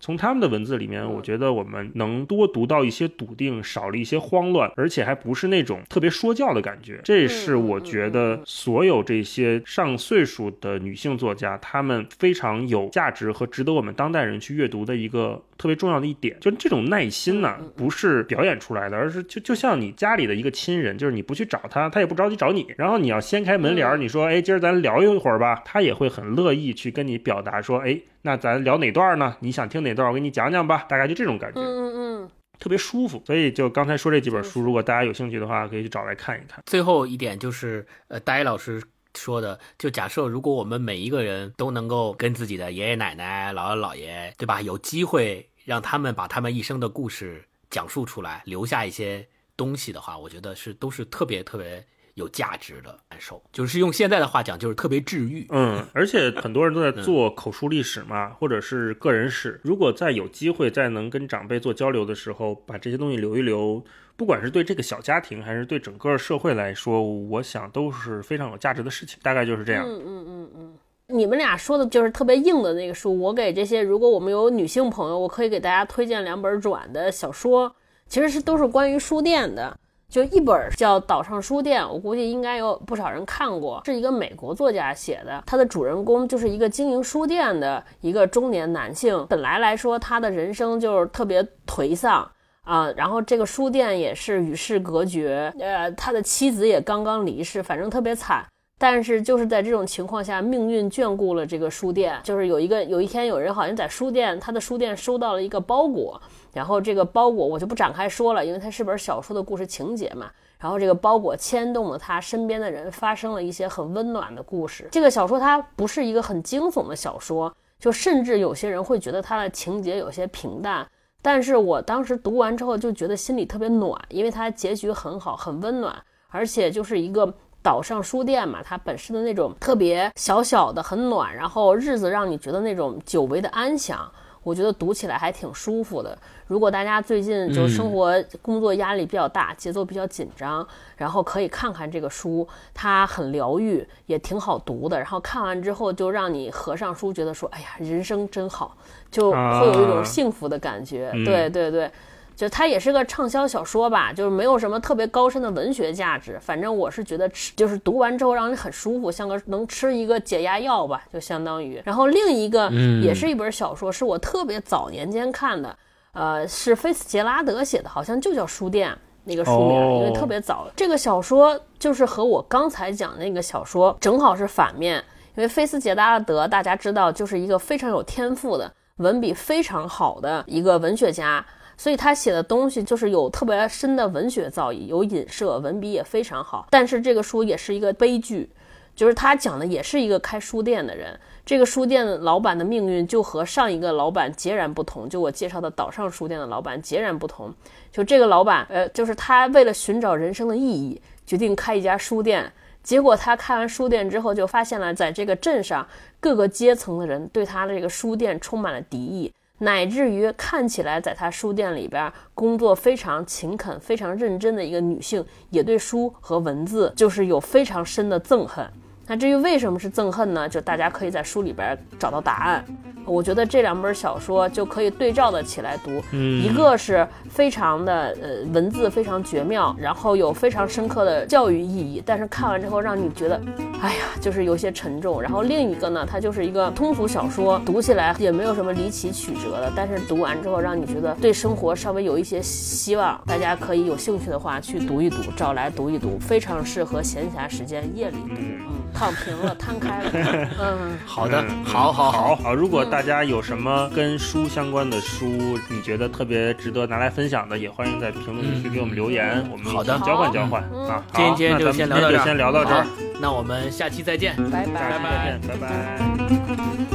[0.00, 7.00] 从他们的文字里面，我觉得我们能多读到一些笃定，少了一些慌乱，而且还不是那种特别说教的感觉。
[7.04, 16.36] 这是我觉得所有这些上岁数的女性作家，她们非常有价值和值得我们当代人去阅读的一个特别重要的一点。
[16.40, 22.66] 就这种耐心呢，不是表演出来的，而是就就像你家里的一个亲人，就是你不去找他，他也不着急找你。
[22.76, 29.36] 然后你要掀开门帘儿，你说：“哎，今儿咱聊一会儿吧。”他也会很乐意去跟你表达说：“哎。”那咱聊哪段呢？
[29.40, 30.08] 你想听哪段？
[30.08, 30.84] 我给你讲讲吧。
[30.88, 31.94] 大概就这种感觉，嗯嗯
[32.24, 33.22] 嗯，特别舒服。
[33.24, 36.62] 所以就刚才说这几本书，如果大家有兴趣的话，可以去找来看一看。
[36.66, 38.82] 最后一点就是，呃，戴老师
[39.14, 44.60] 说的，就假设如果我们每一个人都能够跟自己的爷爷奶奶、姥姥姥爷，对吧？
[44.60, 51.84] 有机会让他们把他们一生的故事讲述出来，留下一些东西的话，我觉得是都是特别特别。
[52.18, 55.46] 有价值的感受，就是用现在的话讲，就是特别治愈。
[55.50, 59.60] 嗯，而且很多人都在做口述历史嘛，或者是个人史。
[59.62, 63.82] 如果再有机会，再能跟长辈做交流的时候，把这些东西留一留，
[64.16, 69.18] 不管是对这个小家庭，还是对整个社会来说，我想都是非常有价值的事情。
[69.22, 69.84] 大概就是这样。
[69.86, 70.74] 嗯嗯嗯嗯。
[71.10, 77.74] 你们俩说的就是特别硬的那个书，我给这些，如果我们有女性朋友，我可以给大家推荐两本软的小说，
[78.06, 79.78] 其实是都是关于书店的。
[80.10, 85.42] 就一本叫《岛上书店》，我估计应该有不少人看过，是一个美国作家写的。
[85.44, 92.26] 他的主人公就是一个经营书店的一个中年男性，本来来说他的人生就是特别颓丧
[92.62, 98.42] 啊，然后这个书店也是与世隔绝，呃，他的妻子也刚刚离世，反正特别惨。
[98.80, 106.18] 但是就是在这种情况下，命运眷顾了这个书店，就是有一个有一天有人好像在书店，他的书店收到了一个包裹。
[106.58, 110.28] 然后这个包裹我就不展开说了，因为它是本小说的故事情节嘛。
[110.58, 114.88] 然后这个包裹牵动了他身边的人，发生了一些很温暖的故事。
[114.90, 120.84] 这个小说它不是一个很惊悚的小说，就甚至有些人会觉得它的情节有些平淡。
[121.22, 125.94] 但是我当时读完之后就觉得心里特别暖，因为它结局很好，很温暖，
[126.30, 127.32] 而且就是一个
[127.62, 134.10] 岛上书店嘛，它本身的那种特别小小的很暖，然后日子让你觉得那种久违的安详。
[134.44, 136.16] 我觉得读起来还挺舒服的。
[136.48, 144.96] 如果大家最近就生活工作压力比较大，节奏比较紧张，然后可以看看这个书，它很疗愈，也挺好读的。
[144.96, 148.76] 然后看完之后，就让你合上书，觉得说：“哎呀，人生真好，
[149.10, 151.90] 就会有一种幸福的感觉。”对对对。
[152.34, 156.38] 就它也是个畅销小说吧，就是没有什么特别高深的文学价值。
[156.40, 161.82] 反正我是觉得吃，就是读完之后让你很舒服，像个能吃一个解压药吧，就相当于。
[161.84, 162.70] 然后另一个
[163.02, 165.76] 也是一本小说，是我特别早年间看的，
[166.12, 168.90] 呃，是菲茨杰拉德写的，好像就叫《书店》
[169.24, 170.66] 那个书名，因为特别早。
[170.74, 175.02] 这个小说就是和我刚才讲那个小说正好是反面，
[175.36, 181.44] 因为菲茨杰拉德大家知道就是一个非常有天赋的文笔非常好的一个文学家。
[181.80, 186.66] 所以他写的东西就是有特别深的文学造诣，有隐射，文笔也非常好。
[186.70, 188.50] 但是这个书也是一个悲剧，
[188.98, 195.08] 就是他讲的也是一个开书店的人，这个书店老板的命运就和上一个老板截然不同。
[195.08, 197.54] 就我介绍的岛上书店的老板截然不同。
[197.92, 202.52] 就这个老板，呃，就是他为了寻找人生的意义，决定开一家书店。
[202.82, 205.86] 结果他开完书店之后，就发现了在这个镇上
[206.18, 209.32] 各个阶层的人对他的这个书店充满了敌意。
[209.58, 218.68] 乃至于看起来在他书店里边工作非常勤恳、非常认真的一个女性，也对书和文字就是有非常深的憎恨。
[219.08, 220.46] 那至于为什么是憎恨呢？
[220.46, 222.62] 就大家可以在书里边找到答案。
[223.06, 233.40] 我觉得这两本小说就可以对照的起来读，一个是非常的呃文字非常绝妙，然后有非常深刻的教育意义，但是看完之后让你觉得，
[233.80, 235.22] 哎呀，就是有些沉重。
[235.22, 243.18] 然后另一个呢，它就是一个通俗小说，读起来也没有什么离奇曲折的，但是读完之后让你觉得对生活稍微有一些希望。
[243.24, 248.58] 大家可以有兴趣的话去读一读，找来读一读，非常适合闲暇时间夜里读，嗯。
[248.98, 250.10] 躺平了，摊开了。
[250.60, 252.54] 嗯，好的，好，好，好，好。
[252.54, 261.04] 如果大家有什么跟书相关的书，你觉得特别值得拿来分享的，也欢迎在评论区给我们留言，我们好的交换交换啊。
[261.14, 262.84] 今天就先聊到这儿，先聊到这儿。
[263.20, 266.87] 那我们下期再见，拜拜，拜拜，拜拜。